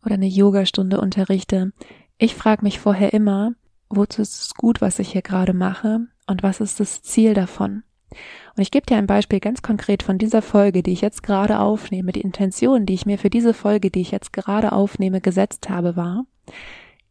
oder 0.06 0.14
eine 0.16 0.28
Yogastunde 0.28 1.02
unterrichte. 1.02 1.74
Ich 2.18 2.36
frage 2.36 2.64
mich 2.64 2.80
vorher 2.80 3.12
immer, 3.12 3.52
wozu 3.90 4.22
ist 4.22 4.46
es 4.46 4.54
gut, 4.54 4.80
was 4.80 5.00
ich 5.00 5.12
hier 5.12 5.22
gerade 5.22 5.54
mache 5.54 6.08
und 6.26 6.42
was 6.42 6.62
ist 6.62 6.80
das 6.80 7.02
Ziel 7.02 7.34
davon? 7.34 7.84
Und 8.56 8.62
ich 8.62 8.72
gebe 8.72 8.86
dir 8.86 8.96
ein 8.96 9.08
Beispiel 9.08 9.42
ganz 9.42 9.62
konkret 9.62 10.04
von 10.04 10.18
dieser 10.18 10.42
Folge, 10.42 10.84
die 10.84 10.94
ich 10.94 11.02
jetzt 11.02 11.22
gerade 11.22 11.60
aufnehme. 11.60 12.14
Die 12.14 12.22
Intention, 12.22 12.86
die 12.86 12.94
ich 12.94 13.06
mir 13.06 13.18
für 13.18 13.30
diese 13.30 13.54
Folge, 13.54 13.92
die 13.92 14.02
ich 14.02 14.12
jetzt 14.12 14.32
gerade 14.32 14.72
aufnehme, 14.72 15.20
gesetzt 15.20 15.70
habe, 15.70 15.98
war, 15.98 16.26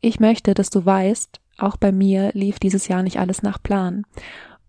ich 0.01 0.19
möchte, 0.19 0.55
dass 0.55 0.71
du 0.71 0.87
weißt, 0.87 1.42
auch 1.59 1.76
bei 1.76 1.92
mir 1.92 2.30
lief 2.35 2.59
dieses 2.59 2.88
Jahr 2.88 3.02
nicht 3.02 3.18
alles 3.18 3.42
nach 3.42 3.62
Plan. 3.62 4.04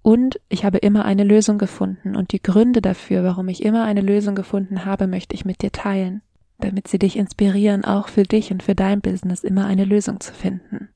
Und 0.01 0.39
ich 0.49 0.65
habe 0.65 0.79
immer 0.79 1.05
eine 1.05 1.23
Lösung 1.23 1.57
gefunden 1.57 2.15
und 2.15 2.33
die 2.33 2.43
Gründe 2.43 2.81
dafür, 2.81 3.23
warum 3.23 3.47
ich 3.47 3.63
immer 3.63 3.85
eine 3.85 4.01
Lösung 4.01 4.35
gefunden 4.35 4.85
habe, 4.85 5.07
möchte 5.07 5.33
ich 5.33 5.45
mit 5.45 5.61
dir 5.61 5.71
teilen, 5.71 6.21
damit 6.59 6.89
sie 6.89 6.99
dich 6.99 7.15
inspirieren, 7.15 7.85
auch 7.85 8.09
für 8.09 8.23
dich 8.23 8.51
und 8.51 8.63
für 8.63 8.75
dein 8.75 8.99
Business 8.99 9.43
immer 9.43 9.65
eine 9.65 9.85
Lösung 9.85 10.19
zu 10.19 10.33
finden. 10.33 10.89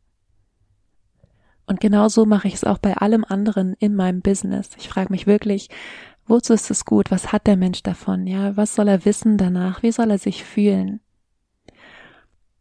Und 1.67 1.79
genau 1.79 2.09
so 2.09 2.25
mache 2.25 2.47
ich 2.47 2.55
es 2.55 2.63
auch 2.63 2.77
bei 2.77 2.95
allem 2.95 3.25
anderen 3.27 3.75
in 3.79 3.95
meinem 3.95 4.21
Business. 4.21 4.71
Ich 4.77 4.89
frage 4.89 5.11
mich 5.11 5.27
wirklich, 5.27 5.69
wozu 6.25 6.53
ist 6.53 6.71
es 6.71 6.85
gut? 6.85 7.11
Was 7.11 7.31
hat 7.31 7.47
der 7.47 7.57
Mensch 7.57 7.83
davon? 7.83 8.27
Ja, 8.27 8.57
was 8.57 8.75
soll 8.75 8.87
er 8.87 9.05
wissen 9.05 9.37
danach? 9.37 9.83
Wie 9.83 9.91
soll 9.91 10.11
er 10.11 10.17
sich 10.17 10.43
fühlen? 10.43 11.01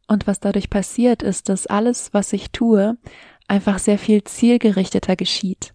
Und 0.09 0.27
was 0.27 0.41
dadurch 0.41 0.71
passiert, 0.71 1.23
ist, 1.23 1.49
dass 1.49 1.67
alles, 1.67 2.15
was 2.15 2.33
ich 2.33 2.51
tue, 2.51 2.97
einfach 3.49 3.79
sehr 3.79 3.99
viel 3.99 4.23
zielgerichteter 4.25 5.17
geschieht. 5.17 5.73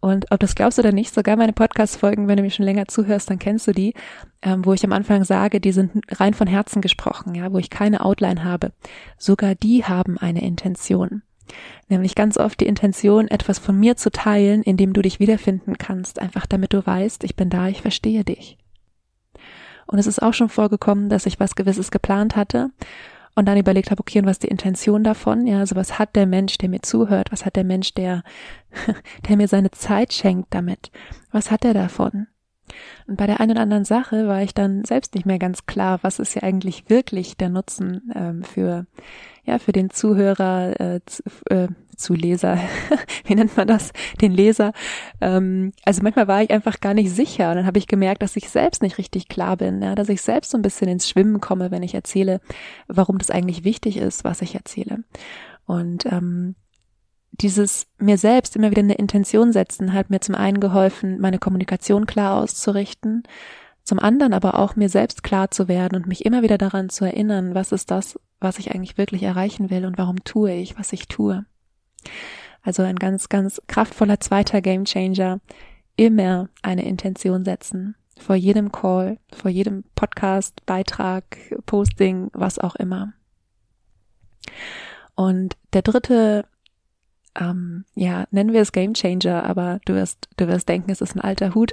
Und 0.00 0.30
ob 0.30 0.40
das 0.40 0.54
glaubst 0.54 0.78
oder 0.78 0.92
nicht, 0.92 1.12
sogar 1.12 1.36
meine 1.36 1.52
Podcast-Folgen, 1.52 2.28
wenn 2.28 2.36
du 2.36 2.42
mir 2.42 2.50
schon 2.50 2.64
länger 2.64 2.86
zuhörst, 2.86 3.28
dann 3.28 3.38
kennst 3.38 3.66
du 3.66 3.72
die, 3.72 3.94
ähm, 4.40 4.64
wo 4.64 4.72
ich 4.72 4.84
am 4.84 4.92
Anfang 4.92 5.24
sage, 5.24 5.60
die 5.60 5.72
sind 5.72 6.02
rein 6.18 6.34
von 6.34 6.46
Herzen 6.46 6.80
gesprochen, 6.80 7.34
ja, 7.34 7.52
wo 7.52 7.58
ich 7.58 7.68
keine 7.68 8.04
Outline 8.04 8.44
habe. 8.44 8.72
Sogar 9.18 9.54
die 9.54 9.84
haben 9.84 10.16
eine 10.18 10.42
Intention. 10.42 11.22
Nämlich 11.88 12.14
ganz 12.14 12.38
oft 12.38 12.60
die 12.60 12.66
Intention, 12.66 13.28
etwas 13.28 13.58
von 13.58 13.78
mir 13.78 13.96
zu 13.96 14.10
teilen, 14.10 14.62
in 14.62 14.76
dem 14.76 14.92
du 14.92 15.02
dich 15.02 15.20
wiederfinden 15.20 15.78
kannst, 15.78 16.20
einfach 16.20 16.46
damit 16.46 16.72
du 16.72 16.84
weißt, 16.84 17.24
ich 17.24 17.36
bin 17.36 17.50
da, 17.50 17.68
ich 17.68 17.82
verstehe 17.82 18.24
dich. 18.24 18.58
Und 19.86 19.98
es 19.98 20.08
ist 20.08 20.20
auch 20.20 20.34
schon 20.34 20.48
vorgekommen, 20.48 21.08
dass 21.08 21.26
ich 21.26 21.38
was 21.38 21.54
Gewisses 21.54 21.90
geplant 21.90 22.34
hatte 22.34 22.70
und 23.36 23.46
dann 23.46 23.58
überlegt 23.58 23.90
habe, 23.90 24.00
okay, 24.00 24.18
und 24.18 24.24
was 24.24 24.32
ist 24.32 24.42
die 24.44 24.48
Intention 24.48 25.04
davon? 25.04 25.46
Ja, 25.46 25.60
also 25.60 25.76
was 25.76 25.98
hat 25.98 26.16
der 26.16 26.26
Mensch, 26.26 26.56
der 26.58 26.70
mir 26.70 26.80
zuhört? 26.80 27.30
Was 27.30 27.44
hat 27.44 27.54
der 27.54 27.64
Mensch, 27.64 27.94
der, 27.94 28.22
der 29.28 29.36
mir 29.36 29.46
seine 29.46 29.70
Zeit 29.70 30.12
schenkt 30.12 30.52
damit? 30.52 30.90
Was 31.30 31.50
hat 31.50 31.64
er 31.64 31.74
davon? 31.74 32.26
Und 33.06 33.16
bei 33.16 33.26
der 33.26 33.38
einen 33.38 33.52
oder 33.52 33.60
anderen 33.60 33.84
Sache 33.84 34.26
war 34.26 34.42
ich 34.42 34.54
dann 34.54 34.84
selbst 34.84 35.14
nicht 35.14 35.26
mehr 35.26 35.38
ganz 35.38 35.66
klar, 35.66 36.00
was 36.02 36.18
ist 36.18 36.34
ja 36.34 36.42
eigentlich 36.42 36.88
wirklich 36.88 37.36
der 37.36 37.50
Nutzen 37.50 38.10
ähm, 38.14 38.42
für 38.42 38.86
ja 39.46 39.58
für 39.58 39.72
den 39.72 39.90
Zuhörer, 39.90 40.78
äh, 40.80 41.00
zu, 41.06 41.22
äh, 41.50 41.68
zu 41.96 42.14
Leser, 42.14 42.58
wie 43.24 43.34
nennt 43.34 43.56
man 43.56 43.66
das, 43.66 43.92
den 44.20 44.32
Leser. 44.32 44.72
Ähm, 45.20 45.72
also 45.84 46.02
manchmal 46.02 46.28
war 46.28 46.42
ich 46.42 46.50
einfach 46.50 46.80
gar 46.80 46.94
nicht 46.94 47.10
sicher 47.10 47.50
und 47.50 47.56
dann 47.56 47.66
habe 47.66 47.78
ich 47.78 47.86
gemerkt, 47.86 48.22
dass 48.22 48.36
ich 48.36 48.50
selbst 48.50 48.82
nicht 48.82 48.98
richtig 48.98 49.28
klar 49.28 49.56
bin, 49.56 49.80
ja, 49.82 49.94
dass 49.94 50.08
ich 50.08 50.20
selbst 50.20 50.50
so 50.50 50.58
ein 50.58 50.62
bisschen 50.62 50.88
ins 50.88 51.08
Schwimmen 51.08 51.40
komme, 51.40 51.70
wenn 51.70 51.82
ich 51.82 51.94
erzähle, 51.94 52.40
warum 52.88 53.18
das 53.18 53.30
eigentlich 53.30 53.64
wichtig 53.64 53.96
ist, 53.96 54.24
was 54.24 54.42
ich 54.42 54.54
erzähle. 54.54 55.04
Und 55.64 56.06
ähm, 56.06 56.54
dieses 57.32 57.86
mir 57.98 58.18
selbst 58.18 58.56
immer 58.56 58.70
wieder 58.70 58.82
eine 58.82 58.94
Intention 58.94 59.52
setzen 59.52 59.92
hat 59.92 60.10
mir 60.10 60.20
zum 60.20 60.34
einen 60.34 60.60
geholfen, 60.60 61.20
meine 61.20 61.38
Kommunikation 61.38 62.06
klar 62.06 62.40
auszurichten, 62.42 63.24
zum 63.86 64.00
anderen 64.00 64.34
aber 64.34 64.58
auch 64.58 64.74
mir 64.74 64.88
selbst 64.88 65.22
klar 65.22 65.52
zu 65.52 65.68
werden 65.68 65.94
und 65.94 66.08
mich 66.08 66.26
immer 66.26 66.42
wieder 66.42 66.58
daran 66.58 66.88
zu 66.88 67.04
erinnern, 67.04 67.54
was 67.54 67.70
ist 67.70 67.92
das, 67.92 68.18
was 68.40 68.58
ich 68.58 68.74
eigentlich 68.74 68.98
wirklich 68.98 69.22
erreichen 69.22 69.70
will 69.70 69.86
und 69.86 69.96
warum 69.96 70.24
tue 70.24 70.52
ich, 70.52 70.76
was 70.76 70.92
ich 70.92 71.06
tue. 71.06 71.46
Also 72.62 72.82
ein 72.82 72.96
ganz, 72.96 73.28
ganz 73.28 73.62
kraftvoller 73.68 74.18
zweiter 74.18 74.60
Gamechanger. 74.60 75.38
Immer 75.94 76.48
eine 76.62 76.84
Intention 76.84 77.44
setzen. 77.44 77.94
Vor 78.18 78.34
jedem 78.34 78.72
Call, 78.72 79.18
vor 79.32 79.52
jedem 79.52 79.84
Podcast, 79.94 80.66
Beitrag, 80.66 81.38
Posting, 81.64 82.30
was 82.32 82.58
auch 82.58 82.74
immer. 82.74 83.12
Und 85.14 85.56
der 85.74 85.82
dritte 85.82 86.44
ähm, 87.38 87.84
ja, 87.94 88.26
nennen 88.30 88.52
wir 88.52 88.62
es 88.62 88.72
Game 88.72 88.94
Changer, 88.94 89.44
aber 89.44 89.80
du 89.84 89.94
wirst, 89.94 90.28
du 90.36 90.48
wirst 90.48 90.68
denken, 90.68 90.90
es 90.90 91.00
ist 91.00 91.14
ein 91.14 91.20
alter 91.20 91.54
Hut. 91.54 91.72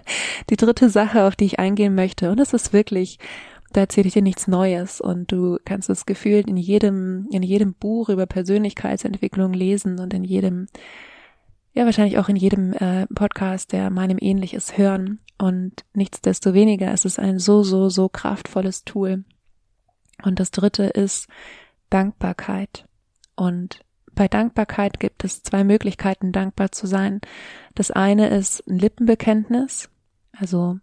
die 0.50 0.56
dritte 0.56 0.90
Sache, 0.90 1.24
auf 1.24 1.36
die 1.36 1.44
ich 1.44 1.58
eingehen 1.58 1.94
möchte, 1.94 2.30
und 2.30 2.40
es 2.40 2.52
ist 2.52 2.72
wirklich, 2.72 3.18
da 3.72 3.82
erzähle 3.82 4.08
ich 4.08 4.14
dir 4.14 4.22
nichts 4.22 4.46
Neues 4.46 5.00
und 5.00 5.32
du 5.32 5.58
kannst 5.64 5.90
es 5.90 6.06
gefühlt 6.06 6.48
in 6.48 6.56
jedem, 6.56 7.28
in 7.30 7.42
jedem 7.42 7.74
Buch 7.74 8.08
über 8.08 8.26
Persönlichkeitsentwicklung 8.26 9.52
lesen 9.52 9.98
und 9.98 10.14
in 10.14 10.24
jedem, 10.24 10.66
ja, 11.72 11.84
wahrscheinlich 11.84 12.18
auch 12.18 12.28
in 12.28 12.36
jedem 12.36 12.72
äh, 12.72 13.06
Podcast, 13.06 13.72
der 13.72 13.90
meinem 13.90 14.18
ähnlich 14.20 14.54
ist, 14.54 14.78
hören. 14.78 15.18
Und 15.38 15.84
nichtsdestoweniger 15.92 16.92
ist 16.92 17.04
es 17.04 17.18
ein 17.18 17.38
so, 17.38 17.62
so, 17.64 17.88
so 17.88 18.08
kraftvolles 18.08 18.84
Tool. 18.84 19.24
Und 20.22 20.38
das 20.38 20.52
dritte 20.52 20.84
ist 20.84 21.26
Dankbarkeit. 21.90 22.86
Und 23.34 23.80
bei 24.14 24.28
Dankbarkeit 24.28 25.00
gibt 25.00 25.24
es 25.24 25.42
zwei 25.42 25.64
Möglichkeiten, 25.64 26.32
dankbar 26.32 26.72
zu 26.72 26.86
sein. 26.86 27.20
Das 27.74 27.90
eine 27.90 28.28
ist 28.28 28.66
ein 28.68 28.78
Lippenbekenntnis, 28.78 29.90
also 30.32 30.78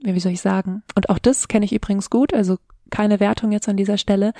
wie 0.00 0.20
soll 0.20 0.32
ich 0.32 0.40
sagen? 0.40 0.82
Und 0.94 1.10
auch 1.10 1.18
das 1.18 1.48
kenne 1.48 1.64
ich 1.64 1.72
übrigens 1.72 2.10
gut, 2.10 2.32
also 2.34 2.58
keine 2.90 3.20
Wertung 3.20 3.52
jetzt 3.52 3.68
an 3.68 3.76
dieser 3.76 3.98
Stelle. 3.98 4.32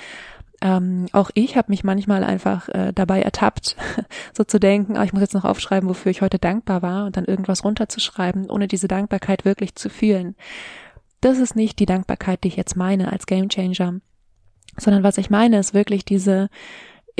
Ähm, 0.61 1.07
auch 1.13 1.29
ich 1.35 1.55
habe 1.55 1.71
mich 1.71 1.83
manchmal 1.83 2.23
einfach 2.23 2.67
äh, 2.69 2.91
dabei 2.93 3.21
ertappt, 3.21 3.77
so 4.33 4.43
zu 4.43 4.59
denken, 4.59 4.97
ah, 4.97 5.03
ich 5.03 5.13
muss 5.13 5.21
jetzt 5.21 5.33
noch 5.33 5.45
aufschreiben, 5.45 5.87
wofür 5.87 6.11
ich 6.11 6.21
heute 6.21 6.39
dankbar 6.39 6.81
war 6.81 7.05
und 7.05 7.15
dann 7.15 7.25
irgendwas 7.25 7.63
runterzuschreiben, 7.63 8.49
ohne 8.49 8.67
diese 8.67 8.87
Dankbarkeit 8.87 9.45
wirklich 9.45 9.75
zu 9.75 9.89
fühlen. 9.89 10.35
Das 11.21 11.37
ist 11.37 11.55
nicht 11.55 11.79
die 11.79 11.85
Dankbarkeit, 11.85 12.43
die 12.43 12.49
ich 12.49 12.55
jetzt 12.55 12.75
meine 12.75 13.11
als 13.11 13.25
Gamechanger, 13.25 13.99
sondern 14.77 15.03
was 15.03 15.17
ich 15.17 15.29
meine, 15.29 15.59
ist 15.59 15.73
wirklich 15.73 16.03
diese 16.03 16.49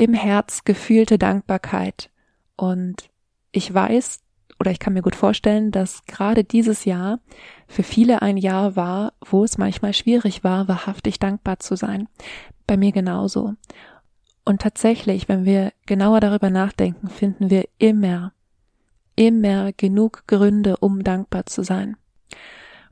im 0.00 0.14
Herz 0.14 0.64
gefühlte 0.64 1.18
Dankbarkeit. 1.18 2.08
Und 2.56 3.10
ich 3.52 3.72
weiß 3.72 4.20
oder 4.58 4.70
ich 4.70 4.78
kann 4.78 4.94
mir 4.94 5.02
gut 5.02 5.14
vorstellen, 5.14 5.72
dass 5.72 6.06
gerade 6.06 6.42
dieses 6.42 6.86
Jahr 6.86 7.20
für 7.68 7.82
viele 7.82 8.22
ein 8.22 8.38
Jahr 8.38 8.76
war, 8.76 9.12
wo 9.20 9.44
es 9.44 9.58
manchmal 9.58 9.92
schwierig 9.92 10.42
war, 10.42 10.68
wahrhaftig 10.68 11.18
dankbar 11.18 11.58
zu 11.58 11.76
sein. 11.76 12.08
Bei 12.66 12.78
mir 12.78 12.92
genauso. 12.92 13.54
Und 14.46 14.62
tatsächlich, 14.62 15.28
wenn 15.28 15.44
wir 15.44 15.70
genauer 15.84 16.20
darüber 16.20 16.48
nachdenken, 16.48 17.08
finden 17.10 17.50
wir 17.50 17.64
immer, 17.76 18.32
immer 19.16 19.72
genug 19.74 20.24
Gründe, 20.26 20.78
um 20.78 21.04
dankbar 21.04 21.44
zu 21.44 21.62
sein. 21.62 21.98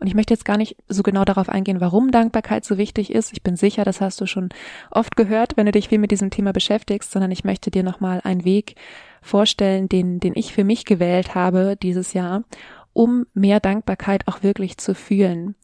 Und 0.00 0.07
ich 0.07 0.14
möchte 0.14 0.33
jetzt 0.33 0.45
gar 0.45 0.57
nicht 0.57 0.76
so 0.88 1.02
genau 1.02 1.25
darauf 1.25 1.49
eingehen, 1.49 1.81
warum 1.81 2.12
Dankbarkeit 2.12 2.64
so 2.64 2.78
wichtig 2.78 3.12
ist. 3.12 3.33
Ich 3.33 3.43
bin 3.43 3.57
sicher, 3.57 3.85
das 3.85 4.00
hast 4.00 4.21
du 4.21 4.26
schon 4.26 4.50
oft 4.90 5.17
gehört, 5.17 5.57
wenn 5.57 5.67
du 5.67 5.73
dich 5.73 5.88
viel 5.88 5.99
mit 5.99 6.12
diesem 6.12 6.31
Thema 6.31 6.52
beschäftigst, 6.52 7.11
sondern 7.11 7.33
ich 7.33 7.45
möchte 7.45 7.71
dir 7.71 7.83
nochmal 7.83 8.21
einen 8.23 8.45
Weg 8.45 8.76
vorstellen, 9.23 9.88
den, 9.88 10.21
den 10.21 10.35
ich 10.37 10.52
für 10.52 10.64
mich 10.64 10.85
gewählt 10.85 11.35
habe 11.35 11.76
dieses 11.83 12.12
Jahr, 12.12 12.45
um 12.93 13.26
mehr 13.35 13.59
Dankbarkeit 13.59 14.28
auch 14.28 14.43
wirklich 14.43 14.78
zu 14.78 14.95
fühlen. 14.95 15.57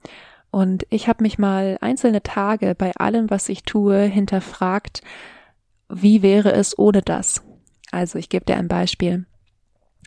Und 0.51 0.85
ich 0.91 1.09
habe 1.09 1.23
mich 1.23 1.39
mal 1.39 1.79
einzelne 1.81 2.23
Tage 2.23 2.75
bei 2.75 2.93
allem, 2.97 3.31
was 3.31 3.49
ich 3.49 3.63
tue, 3.63 4.03
hinterfragt, 4.03 5.03
wie 5.89 6.23
wäre 6.23 6.53
es 6.53 6.77
ohne 6.77 7.03
das? 7.03 7.43
Also 7.93 8.19
ich 8.19 8.29
gebe 8.29 8.45
dir 8.45 8.57
ein 8.57 8.69
Beispiel 8.69 9.27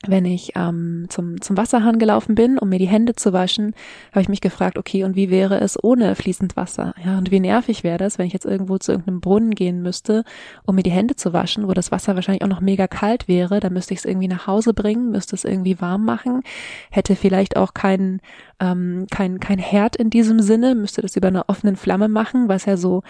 wenn 0.06 0.26
ich 0.26 0.52
ähm, 0.56 1.06
zum, 1.10 1.42
zum 1.42 1.58
Wasserhahn 1.58 1.98
gelaufen 1.98 2.36
bin, 2.36 2.60
um 2.60 2.70
mir 2.70 2.78
die 2.78 2.88
Hände 2.88 3.16
zu 3.16 3.34
waschen, 3.34 3.74
habe 4.12 4.22
ich 4.22 4.30
mich 4.30 4.42
gefragt, 4.42 4.78
okay, 4.78 5.04
und 5.04 5.16
wie 5.16 5.32
wäre 5.32 5.60
es 5.60 5.82
ohne 5.84 6.16
fließend 6.16 6.56
Wasser? 6.56 6.94
Ja, 7.04 7.18
und 7.18 7.32
wie 7.32 7.40
nervig 7.40 7.84
wäre 7.84 7.98
das, 7.98 8.18
wenn 8.18 8.28
ich 8.28 8.34
jetzt 8.34 8.46
irgendwo 8.46 8.78
zu 8.78 8.92
irgendeinem 8.92 9.22
Brunnen 9.22 9.52
gehen 9.52 9.82
müsste, 9.82 10.24
um 10.66 10.76
mir 10.76 10.84
die 10.84 10.92
Hände 10.92 11.16
zu 11.16 11.34
waschen, 11.34 11.68
wo 11.68 11.74
das 11.74 11.92
Wasser 11.92 12.16
wahrscheinlich 12.16 12.44
auch 12.44 12.50
noch 12.50 12.62
mega 12.62 12.88
kalt 12.88 13.28
wäre, 13.28 13.60
dann 13.60 13.74
müsste 13.74 13.94
ich 13.94 14.02
es 14.02 14.06
irgendwie 14.06 14.28
nach 14.28 14.46
Hause 14.46 14.74
bringen, 14.74 15.12
müsste 15.12 15.36
es 15.36 15.46
irgendwie 15.46 15.82
warm 15.82 16.06
machen, 16.06 16.44
hätte 16.92 17.16
vielleicht 17.16 17.58
auch 17.58 17.74
kein, 17.74 18.22
ähm, 18.60 19.08
kein, 19.10 19.40
kein 19.40 19.60
Herd 19.60 19.96
in 19.96 20.10
diesem 20.10 20.42
Sinne, 20.42 20.76
müsste 20.76 21.02
das 21.02 21.16
über 21.16 21.30
eine 21.30 21.50
offenen 21.50 21.76
Flamme 21.76 22.08
machen, 22.08 22.50
was 22.50 22.66
ja 22.66 22.78
so 22.78 23.02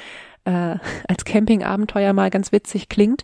äh, 0.46 0.76
als 1.08 1.26
Campingabenteuer 1.26 2.14
mal 2.14 2.30
ganz 2.30 2.52
witzig 2.54 2.88
klingt 2.88 3.24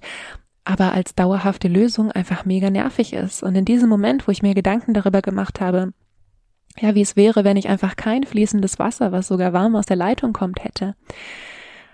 aber 0.66 0.94
als 0.94 1.16
dauerhafte 1.16 1.68
Lösung 1.68 2.12
einfach 2.12 2.46
mega 2.46 2.70
nervig 2.70 3.14
ist. 3.14 3.44
Und 3.44 3.56
in 3.56 3.66
diesem 3.66 3.90
Moment, 3.90 4.28
wo 4.28 4.32
ich 4.32 4.42
mir 4.42 4.54
Gedanken 4.54 4.94
darüber 4.94 5.22
gemacht 5.22 5.60
habe, 5.60 5.94
ja, 6.80 6.96
wie 6.96 7.02
es 7.02 7.16
wäre, 7.16 7.44
wenn 7.44 7.58
ich 7.58 7.70
einfach 7.70 7.96
kein 7.96 8.24
fließendes 8.24 8.80
Wasser, 8.80 9.12
was 9.12 9.28
sogar 9.28 9.54
warm 9.54 9.76
aus 9.76 9.86
der 9.86 9.98
Leitung 9.98 10.34
kommt, 10.34 10.64
hätte, 10.64 10.96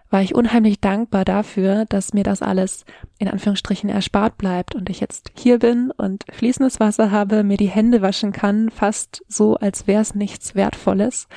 war 0.10 0.22
ich 0.22 0.34
unheimlich 0.34 0.80
dankbar 0.80 1.26
dafür, 1.26 1.86
dass 1.86 2.14
mir 2.14 2.24
das 2.24 2.42
alles 2.42 2.86
in 3.20 3.28
Anführungsstrichen 3.28 3.90
erspart 3.90 4.38
bleibt 4.38 4.74
und 4.74 4.90
ich 4.90 5.00
jetzt 5.00 5.32
hier 5.36 5.60
bin 5.60 5.92
und 5.92 6.26
fließendes 6.32 6.80
Wasser 6.80 7.12
habe, 7.12 7.44
mir 7.44 7.58
die 7.58 7.70
Hände 7.70 8.02
waschen 8.02 8.32
kann, 8.32 8.70
fast 8.70 9.24
so, 9.28 9.56
als 9.56 9.86
wäre 9.86 10.02
es 10.02 10.16
nichts 10.16 10.56
Wertvolles 10.56 11.28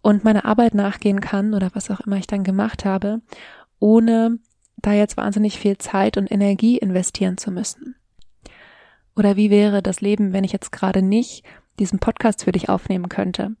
und 0.00 0.24
meiner 0.24 0.44
Arbeit 0.44 0.74
nachgehen 0.74 1.20
kann 1.20 1.54
oder 1.54 1.70
was 1.74 1.90
auch 1.90 2.00
immer 2.00 2.16
ich 2.16 2.28
dann 2.28 2.44
gemacht 2.44 2.84
habe, 2.84 3.20
ohne 3.80 4.38
da 4.82 4.92
jetzt 4.92 5.16
wahnsinnig 5.16 5.58
viel 5.58 5.78
Zeit 5.78 6.16
und 6.16 6.30
Energie 6.30 6.78
investieren 6.78 7.38
zu 7.38 7.50
müssen? 7.50 7.96
Oder 9.16 9.36
wie 9.36 9.50
wäre 9.50 9.82
das 9.82 10.00
Leben, 10.00 10.32
wenn 10.32 10.44
ich 10.44 10.52
jetzt 10.52 10.70
gerade 10.70 11.02
nicht 11.02 11.44
diesen 11.78 11.98
Podcast 11.98 12.44
für 12.44 12.52
dich 12.52 12.68
aufnehmen 12.68 13.08
könnte? 13.08 13.56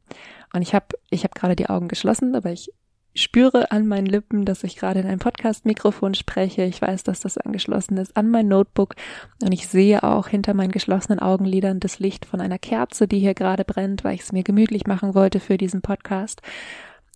Und 0.52 0.62
ich 0.62 0.74
habe 0.74 0.86
ich 1.10 1.24
hab 1.24 1.34
gerade 1.34 1.56
die 1.56 1.68
Augen 1.68 1.88
geschlossen, 1.88 2.34
aber 2.34 2.52
ich 2.52 2.72
spüre 3.14 3.70
an 3.72 3.86
meinen 3.86 4.06
Lippen, 4.06 4.44
dass 4.44 4.64
ich 4.64 4.76
gerade 4.76 5.00
in 5.00 5.06
ein 5.06 5.18
Podcast-Mikrofon 5.18 6.14
spreche. 6.14 6.62
Ich 6.62 6.80
weiß, 6.80 7.02
dass 7.02 7.20
das 7.20 7.38
angeschlossen 7.38 7.96
ist 7.96 8.16
an 8.16 8.30
mein 8.30 8.48
Notebook 8.48 8.94
und 9.42 9.52
ich 9.52 9.66
sehe 9.66 10.02
auch 10.02 10.28
hinter 10.28 10.54
meinen 10.54 10.70
geschlossenen 10.70 11.18
Augenlidern 11.18 11.80
das 11.80 11.98
Licht 11.98 12.24
von 12.24 12.40
einer 12.40 12.58
Kerze, 12.58 13.08
die 13.08 13.18
hier 13.18 13.34
gerade 13.34 13.64
brennt, 13.64 14.04
weil 14.04 14.14
ich 14.14 14.22
es 14.22 14.32
mir 14.32 14.44
gemütlich 14.44 14.86
machen 14.86 15.14
wollte 15.14 15.40
für 15.40 15.58
diesen 15.58 15.82
Podcast. 15.82 16.40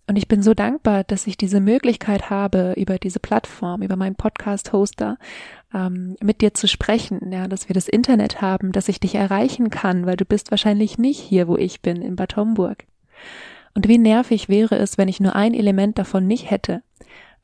Und 0.05 0.17
ich 0.17 0.27
bin 0.27 0.43
so 0.43 0.53
dankbar, 0.53 1.05
dass 1.05 1.27
ich 1.27 1.37
diese 1.37 1.61
Möglichkeit 1.61 2.29
habe, 2.29 2.73
über 2.75 2.97
diese 2.97 3.19
Plattform, 3.19 3.81
über 3.81 3.95
meinen 3.95 4.15
Podcast-Hoster, 4.15 5.17
ähm, 5.73 6.17
mit 6.21 6.41
dir 6.41 6.53
zu 6.53 6.67
sprechen, 6.67 7.31
ja, 7.31 7.47
dass 7.47 7.69
wir 7.69 7.73
das 7.73 7.87
Internet 7.87 8.41
haben, 8.41 8.73
dass 8.73 8.89
ich 8.89 8.99
dich 8.99 9.15
erreichen 9.15 9.69
kann, 9.69 10.05
weil 10.05 10.17
du 10.17 10.25
bist 10.25 10.51
wahrscheinlich 10.51 10.97
nicht 10.97 11.19
hier, 11.19 11.47
wo 11.47 11.55
ich 11.55 11.81
bin, 11.81 12.01
in 12.01 12.17
Bad 12.17 12.35
Homburg. 12.35 12.85
Und 13.75 13.87
wie 13.87 13.97
nervig 13.97 14.49
wäre 14.49 14.75
es, 14.75 14.97
wenn 14.97 15.07
ich 15.07 15.21
nur 15.21 15.35
ein 15.35 15.53
Element 15.53 15.97
davon 15.97 16.27
nicht 16.27 16.51
hätte. 16.51 16.83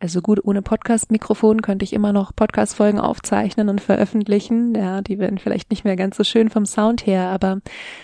Also 0.02 0.22
gut, 0.22 0.40
ohne 0.44 0.62
Podcast-Mikrofon 0.62 1.62
könnte 1.62 1.84
ich 1.84 1.92
immer 1.92 2.14
noch 2.14 2.34
Podcast-Folgen 2.34 3.00
aufzeichnen 3.00 3.68
und 3.68 3.82
veröffentlichen. 3.82 4.74
Ja, 4.74 5.02
die 5.02 5.20
werden 5.20 5.40
vielleicht 5.40 5.72
nicht 5.72 5.84
mehr 5.84 5.98
ganz 5.98 6.16
so 6.16 6.24
schön 6.24 6.50
vom 6.50 6.66
Sound 6.66 7.06
her, 7.06 7.28
aber 7.28 7.60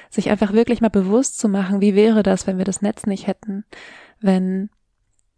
sich 0.10 0.30
einfach 0.30 0.52
wirklich 0.52 0.82
mal 0.82 0.90
bewusst 0.90 1.40
zu 1.40 1.48
machen, 1.48 1.80
wie 1.80 1.96
wäre 1.96 2.22
das, 2.22 2.48
wenn 2.48 2.58
wir 2.58 2.66
das 2.66 2.82
Netz 2.82 3.06
nicht 3.06 3.28
hätten? 3.28 3.64
Wenn, 4.26 4.70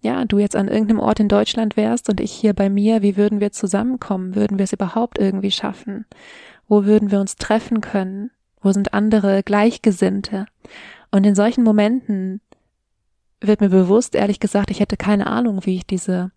ja, 0.02 0.26
du 0.26 0.40
jetzt 0.40 0.56
an 0.56 0.68
irgendeinem 0.68 1.00
Ort 1.00 1.20
in 1.20 1.28
Deutschland 1.28 1.78
wärst 1.78 2.10
und 2.10 2.22
ich 2.22 2.32
hier 2.32 2.54
bei 2.54 2.70
mir, 2.70 3.02
wie 3.02 3.18
würden 3.18 3.40
wir 3.40 3.52
zusammenkommen? 3.52 4.36
Würden 4.36 4.58
wir 4.58 4.64
es 4.64 4.74
überhaupt 4.74 5.18
irgendwie 5.18 5.52
schaffen? 5.52 6.06
Wo 6.68 6.86
würden 6.86 7.12
wir 7.12 7.20
uns 7.20 7.36
treffen 7.36 7.82
können? 7.82 8.32
Wo 8.62 8.72
sind 8.72 8.94
andere 8.94 9.44
Gleichgesinnte? 9.44 10.46
Und 11.12 11.26
in 11.26 11.36
solchen 11.36 11.64
Momenten 11.64 12.42
wird 13.42 13.62
mir 13.62 13.70
bewusst, 13.70 14.16
ehrlich 14.16 14.40
gesagt, 14.40 14.72
ich 14.72 14.80
hätte 14.80 14.98
keine 14.98 15.28
Ahnung, 15.28 15.66
wie 15.66 15.76
ich 15.76 15.86
diese 15.86 16.32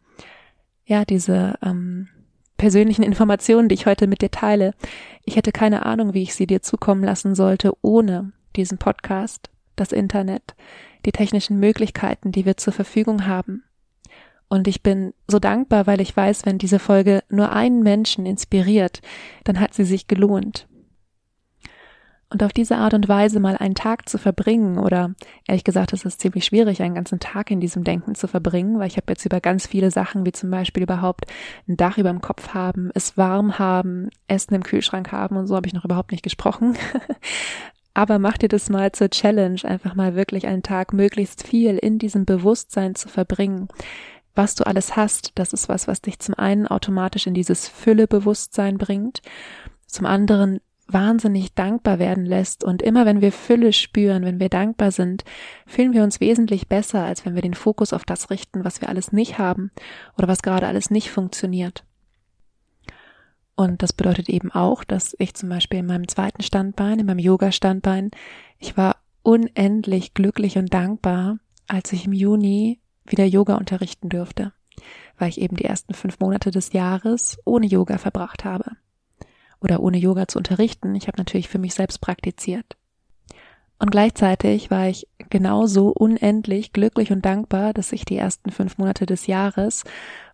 ja, 0.90 1.04
diese 1.04 1.54
ähm, 1.62 2.08
persönlichen 2.56 3.04
Informationen, 3.04 3.68
die 3.68 3.76
ich 3.76 3.86
heute 3.86 4.08
mit 4.08 4.22
dir 4.22 4.32
teile. 4.32 4.74
Ich 5.24 5.36
hätte 5.36 5.52
keine 5.52 5.86
Ahnung, 5.86 6.14
wie 6.14 6.22
ich 6.22 6.34
sie 6.34 6.48
dir 6.48 6.62
zukommen 6.62 7.04
lassen 7.04 7.36
sollte, 7.36 7.72
ohne 7.80 8.32
diesen 8.56 8.76
Podcast, 8.76 9.50
das 9.76 9.92
Internet, 9.92 10.56
die 11.06 11.12
technischen 11.12 11.58
Möglichkeiten, 11.58 12.32
die 12.32 12.44
wir 12.46 12.56
zur 12.56 12.72
Verfügung 12.72 13.26
haben. 13.26 13.64
Und 14.48 14.66
ich 14.66 14.82
bin 14.82 15.14
so 15.28 15.38
dankbar, 15.38 15.86
weil 15.86 16.00
ich 16.00 16.16
weiß, 16.16 16.44
wenn 16.44 16.58
diese 16.58 16.80
Folge 16.80 17.22
nur 17.28 17.52
einen 17.52 17.82
Menschen 17.82 18.26
inspiriert, 18.26 19.00
dann 19.44 19.60
hat 19.60 19.74
sie 19.74 19.84
sich 19.84 20.08
gelohnt. 20.08 20.66
Und 22.32 22.44
auf 22.44 22.52
diese 22.52 22.76
Art 22.76 22.94
und 22.94 23.08
Weise 23.08 23.40
mal 23.40 23.56
einen 23.56 23.74
Tag 23.74 24.08
zu 24.08 24.16
verbringen 24.16 24.78
oder 24.78 25.14
ehrlich 25.48 25.64
gesagt, 25.64 25.92
es 25.92 26.04
ist 26.04 26.20
ziemlich 26.20 26.44
schwierig, 26.44 26.80
einen 26.80 26.94
ganzen 26.94 27.18
Tag 27.18 27.50
in 27.50 27.60
diesem 27.60 27.82
Denken 27.82 28.14
zu 28.14 28.28
verbringen, 28.28 28.78
weil 28.78 28.86
ich 28.86 28.96
habe 28.96 29.06
jetzt 29.08 29.24
über 29.24 29.40
ganz 29.40 29.66
viele 29.66 29.90
Sachen, 29.90 30.24
wie 30.24 30.30
zum 30.30 30.48
Beispiel 30.48 30.84
überhaupt 30.84 31.24
ein 31.68 31.76
Dach 31.76 31.98
über 31.98 32.10
dem 32.10 32.20
Kopf 32.20 32.54
haben, 32.54 32.90
es 32.94 33.16
warm 33.16 33.58
haben, 33.58 34.10
Essen 34.28 34.54
im 34.54 34.62
Kühlschrank 34.62 35.10
haben 35.10 35.36
und 35.36 35.48
so 35.48 35.56
habe 35.56 35.66
ich 35.66 35.74
noch 35.74 35.84
überhaupt 35.84 36.12
nicht 36.12 36.22
gesprochen. 36.22 36.76
Aber 37.94 38.18
mach 38.18 38.38
dir 38.38 38.48
das 38.48 38.70
mal 38.70 38.92
zur 38.92 39.10
Challenge, 39.10 39.60
einfach 39.64 39.94
mal 39.94 40.14
wirklich 40.14 40.46
einen 40.46 40.62
Tag 40.62 40.92
möglichst 40.92 41.46
viel 41.46 41.76
in 41.76 41.98
diesem 41.98 42.24
Bewusstsein 42.24 42.94
zu 42.94 43.08
verbringen. 43.08 43.68
Was 44.34 44.54
du 44.54 44.66
alles 44.66 44.96
hast, 44.96 45.32
das 45.34 45.52
ist 45.52 45.68
was, 45.68 45.88
was 45.88 46.00
dich 46.00 46.18
zum 46.20 46.34
einen 46.34 46.66
automatisch 46.66 47.26
in 47.26 47.34
dieses 47.34 47.68
Füllebewusstsein 47.68 48.78
bringt, 48.78 49.22
zum 49.86 50.06
anderen 50.06 50.60
wahnsinnig 50.86 51.54
dankbar 51.54 51.98
werden 51.98 52.24
lässt. 52.24 52.64
Und 52.64 52.82
immer 52.82 53.06
wenn 53.06 53.20
wir 53.20 53.32
Fülle 53.32 53.72
spüren, 53.72 54.24
wenn 54.24 54.40
wir 54.40 54.48
dankbar 54.48 54.92
sind, 54.92 55.24
fühlen 55.66 55.92
wir 55.92 56.02
uns 56.02 56.20
wesentlich 56.20 56.68
besser, 56.68 57.04
als 57.04 57.24
wenn 57.24 57.34
wir 57.34 57.42
den 57.42 57.54
Fokus 57.54 57.92
auf 57.92 58.04
das 58.04 58.30
richten, 58.30 58.64
was 58.64 58.80
wir 58.80 58.88
alles 58.88 59.12
nicht 59.12 59.38
haben 59.38 59.70
oder 60.16 60.28
was 60.28 60.42
gerade 60.42 60.66
alles 60.66 60.90
nicht 60.90 61.10
funktioniert. 61.10 61.84
Und 63.60 63.82
das 63.82 63.92
bedeutet 63.92 64.30
eben 64.30 64.50
auch, 64.50 64.84
dass 64.84 65.14
ich 65.18 65.34
zum 65.34 65.50
Beispiel 65.50 65.80
in 65.80 65.86
meinem 65.86 66.08
zweiten 66.08 66.42
Standbein, 66.42 66.98
in 66.98 67.04
meinem 67.04 67.18
Yoga-Standbein, 67.18 68.10
ich 68.58 68.78
war 68.78 68.96
unendlich 69.22 70.14
glücklich 70.14 70.56
und 70.56 70.72
dankbar, 70.72 71.36
als 71.68 71.92
ich 71.92 72.06
im 72.06 72.14
Juni 72.14 72.80
wieder 73.04 73.26
Yoga 73.26 73.56
unterrichten 73.56 74.08
durfte, 74.08 74.54
weil 75.18 75.28
ich 75.28 75.42
eben 75.42 75.58
die 75.58 75.66
ersten 75.66 75.92
fünf 75.92 76.20
Monate 76.20 76.50
des 76.50 76.72
Jahres 76.72 77.38
ohne 77.44 77.66
Yoga 77.66 77.98
verbracht 77.98 78.46
habe 78.46 78.78
oder 79.60 79.80
ohne 79.80 79.98
Yoga 79.98 80.26
zu 80.26 80.38
unterrichten. 80.38 80.94
Ich 80.94 81.06
habe 81.06 81.18
natürlich 81.18 81.50
für 81.50 81.58
mich 81.58 81.74
selbst 81.74 82.00
praktiziert. 82.00 82.78
Und 83.80 83.90
gleichzeitig 83.90 84.70
war 84.70 84.88
ich 84.88 85.08
genauso 85.30 85.88
unendlich 85.88 86.74
glücklich 86.74 87.12
und 87.12 87.24
dankbar, 87.24 87.72
dass 87.72 87.92
ich 87.92 88.04
die 88.04 88.18
ersten 88.18 88.50
fünf 88.50 88.76
Monate 88.76 89.06
des 89.06 89.26
Jahres 89.26 89.84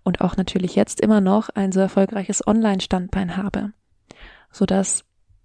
und 0.03 0.21
auch 0.21 0.37
natürlich 0.37 0.75
jetzt 0.75 1.01
immer 1.01 1.21
noch 1.21 1.49
ein 1.51 1.71
so 1.71 1.79
erfolgreiches 1.79 2.45
Online-Standbein 2.45 3.37
habe, 3.37 3.73
sodass 4.51 5.05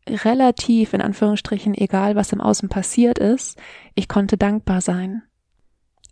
relativ 0.10 0.94
in 0.94 1.02
Anführungsstrichen 1.02 1.76
egal, 1.76 2.16
was 2.16 2.34
im 2.34 2.42
Außen 2.42 2.70
passiert 2.70 3.20
ist, 3.20 3.60
ich 3.94 4.08
konnte 4.08 4.36
dankbar 4.36 4.82
sein. 4.82 5.22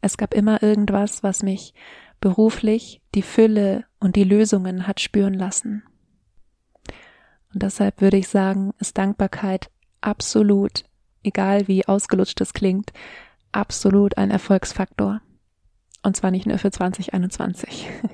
Es 0.02 0.16
gab 0.16 0.36
immer 0.36 0.62
irgendwas, 0.62 1.24
was 1.24 1.42
mich 1.42 1.74
beruflich 2.22 3.02
die 3.16 3.24
Fülle 3.24 3.86
und 4.00 4.16
die 4.16 4.24
Lösungen 4.24 4.86
hat 4.86 5.00
spüren 5.00 5.34
lassen. 5.34 5.82
Und 7.52 7.64
deshalb 7.64 8.00
würde 8.00 8.18
ich 8.18 8.28
sagen, 8.28 8.74
ist 8.78 9.00
Dankbarkeit 9.00 9.72
absolut, 10.02 10.84
egal 11.24 11.68
wie 11.68 11.88
ausgelutscht 11.88 12.40
es 12.42 12.54
klingt, 12.54 12.92
absolut 13.52 14.18
ein 14.18 14.32
Erfolgsfaktor. 14.32 15.22
Und 16.04 16.16
zwar 16.16 16.32
nicht 16.32 16.46
nur 16.46 16.58
für 16.58 16.72
2021. 16.72 17.90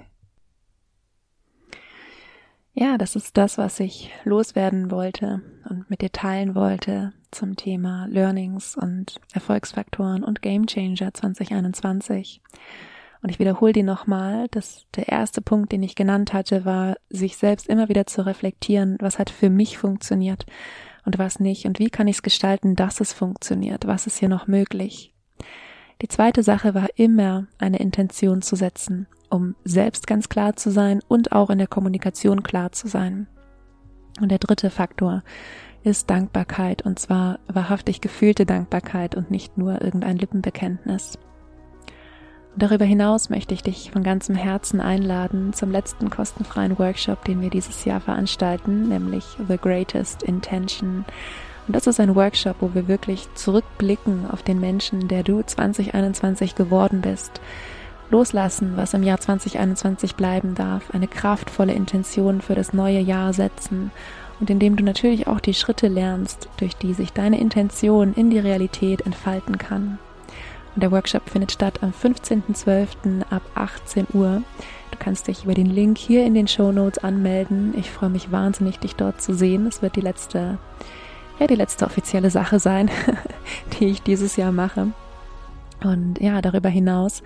ja, 2.73 2.97
das 2.97 3.15
ist 3.15 3.37
das, 3.37 3.57
was 3.57 3.79
ich 3.79 4.11
loswerden 4.23 4.89
wollte 4.89 5.41
und 5.69 5.89
mit 5.89 6.01
dir 6.01 6.11
teilen 6.11 6.55
wollte 6.55 7.13
zum 7.31 7.55
Thema 7.55 8.07
Learnings 8.09 8.75
und 8.75 9.19
Erfolgsfaktoren 9.33 10.23
und 10.23 10.41
Game 10.41 10.65
Changer 10.65 11.13
2021. 11.13 12.41
Und 13.21 13.29
ich 13.29 13.39
wiederhole 13.39 13.73
die 13.73 13.83
nochmal, 13.83 14.47
dass 14.49 14.85
der 14.95 15.09
erste 15.09 15.41
Punkt, 15.41 15.71
den 15.71 15.83
ich 15.83 15.95
genannt 15.95 16.33
hatte, 16.33 16.63
war, 16.63 16.95
sich 17.09 17.37
selbst 17.37 17.67
immer 17.67 17.89
wieder 17.89 18.05
zu 18.05 18.25
reflektieren, 18.25 18.97
was 18.99 19.19
hat 19.19 19.29
für 19.29 19.49
mich 19.49 19.77
funktioniert 19.77 20.45
und 21.05 21.17
was 21.17 21.39
nicht 21.39 21.65
und 21.65 21.79
wie 21.79 21.89
kann 21.89 22.07
ich 22.07 22.17
es 22.17 22.23
gestalten, 22.23 22.75
dass 22.75 22.99
es 22.99 23.13
funktioniert, 23.13 23.87
was 23.87 24.07
ist 24.07 24.17
hier 24.17 24.29
noch 24.29 24.47
möglich. 24.47 25.13
Die 26.01 26.07
zweite 26.07 26.43
Sache 26.43 26.73
war 26.73 26.87
immer 26.95 27.47
eine 27.57 27.79
Intention 27.79 28.41
zu 28.41 28.55
setzen, 28.55 29.07
um 29.29 29.55
selbst 29.63 30.07
ganz 30.07 30.27
klar 30.27 30.55
zu 30.55 30.69
sein 30.71 31.01
und 31.07 31.31
auch 31.31 31.49
in 31.49 31.57
der 31.57 31.67
Kommunikation 31.67 32.43
klar 32.43 32.71
zu 32.71 32.87
sein. 32.87 33.27
Und 34.19 34.29
der 34.29 34.39
dritte 34.39 34.69
Faktor 34.69 35.23
ist 35.83 36.09
Dankbarkeit 36.09 36.81
und 36.81 36.99
zwar 36.99 37.39
wahrhaftig 37.47 38.01
gefühlte 38.01 38.45
Dankbarkeit 38.45 39.15
und 39.15 39.31
nicht 39.31 39.57
nur 39.57 39.81
irgendein 39.81 40.17
Lippenbekenntnis. 40.17 41.17
Darüber 42.57 42.85
hinaus 42.85 43.29
möchte 43.29 43.53
ich 43.53 43.63
dich 43.63 43.91
von 43.91 44.01
ganzem 44.01 44.33
Herzen 44.35 44.79
einladen 44.79 45.51
zum 45.51 45.71
letzten 45.71 46.09
kostenfreien 46.09 46.79
Workshop, 46.79 47.25
den 47.25 47.41
wir 47.41 47.49
dieses 47.49 47.83
Jahr 47.83 47.99
veranstalten, 47.99 48.87
nämlich 48.87 49.25
The 49.45 49.57
Greatest 49.57 50.23
Intention. 50.23 51.03
Und 51.67 51.75
das 51.75 51.85
ist 51.85 51.99
ein 51.99 52.15
Workshop, 52.15 52.57
wo 52.61 52.73
wir 52.73 52.87
wirklich 52.87 53.27
zurückblicken 53.33 54.29
auf 54.31 54.41
den 54.41 54.61
Menschen, 54.61 55.09
der 55.09 55.23
du 55.23 55.41
2021 55.41 56.55
geworden 56.55 57.01
bist. 57.01 57.41
Loslassen, 58.09 58.77
was 58.77 58.93
im 58.93 59.03
Jahr 59.03 59.19
2021 59.19 60.15
bleiben 60.15 60.55
darf, 60.55 60.91
eine 60.91 61.07
kraftvolle 61.07 61.73
Intention 61.73 62.39
für 62.39 62.55
das 62.55 62.71
neue 62.71 62.99
Jahr 62.99 63.33
setzen 63.33 63.91
und 64.39 64.49
indem 64.49 64.77
du 64.77 64.83
natürlich 64.83 65.27
auch 65.27 65.41
die 65.41 65.53
Schritte 65.53 65.89
lernst, 65.89 66.47
durch 66.57 66.77
die 66.77 66.93
sich 66.93 67.11
deine 67.11 67.39
Intention 67.39 68.13
in 68.13 68.29
die 68.29 68.39
Realität 68.39 69.01
entfalten 69.01 69.57
kann. 69.57 69.97
Der 70.75 70.91
Workshop 70.91 71.29
findet 71.29 71.53
statt 71.53 71.79
am 71.81 71.91
15.12. 71.91 73.23
ab 73.29 73.41
18 73.55 74.07
Uhr. 74.13 74.43
Du 74.91 74.97
kannst 74.99 75.27
dich 75.27 75.45
über 75.45 75.53
den 75.53 75.67
Link 75.67 75.97
hier 75.97 76.25
in 76.25 76.33
den 76.33 76.49
Show 76.49 76.73
Notes 76.73 77.01
anmelden. 77.01 77.73
Ich 77.77 77.89
freue 77.89 78.09
mich 78.09 78.31
wahnsinnig, 78.31 78.79
dich 78.79 78.95
dort 78.95 79.21
zu 79.21 79.33
sehen. 79.33 79.67
Es 79.67 79.81
wird 79.81 79.95
die 79.95 80.01
letzte, 80.01 80.57
ja, 81.39 81.47
die 81.47 81.55
letzte 81.55 81.85
offizielle 81.85 82.29
Sache 82.29 82.59
sein, 82.59 82.91
die 83.79 83.87
ich 83.87 84.01
dieses 84.01 84.35
Jahr 84.35 84.51
mache. 84.51 84.87
Und 85.81 86.19
ja, 86.19 86.41
darüber 86.41 86.69
hinaus 86.69 87.23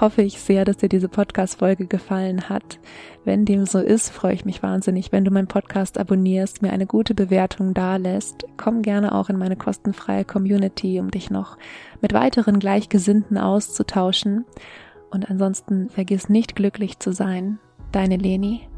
hoffe 0.00 0.22
ich 0.22 0.40
sehr, 0.40 0.64
dass 0.64 0.76
dir 0.76 0.88
diese 0.88 1.08
Podcast-Folge 1.08 1.86
gefallen 1.86 2.48
hat. 2.48 2.78
Wenn 3.24 3.44
dem 3.44 3.66
so 3.66 3.78
ist, 3.78 4.10
freue 4.10 4.34
ich 4.34 4.44
mich 4.44 4.62
wahnsinnig, 4.62 5.12
wenn 5.12 5.24
du 5.24 5.30
meinen 5.30 5.48
Podcast 5.48 5.98
abonnierst, 5.98 6.62
mir 6.62 6.72
eine 6.72 6.86
gute 6.86 7.14
Bewertung 7.14 7.74
dalässt. 7.74 8.46
Komm 8.56 8.82
gerne 8.82 9.14
auch 9.14 9.28
in 9.28 9.38
meine 9.38 9.56
kostenfreie 9.56 10.24
Community, 10.24 11.00
um 11.00 11.10
dich 11.10 11.30
noch 11.30 11.58
mit 12.00 12.12
weiteren 12.12 12.58
Gleichgesinnten 12.58 13.38
auszutauschen. 13.38 14.44
Und 15.10 15.30
ansonsten 15.30 15.88
vergiss 15.88 16.28
nicht 16.28 16.56
glücklich 16.56 16.98
zu 16.98 17.12
sein. 17.12 17.58
Deine 17.92 18.16
Leni. 18.16 18.68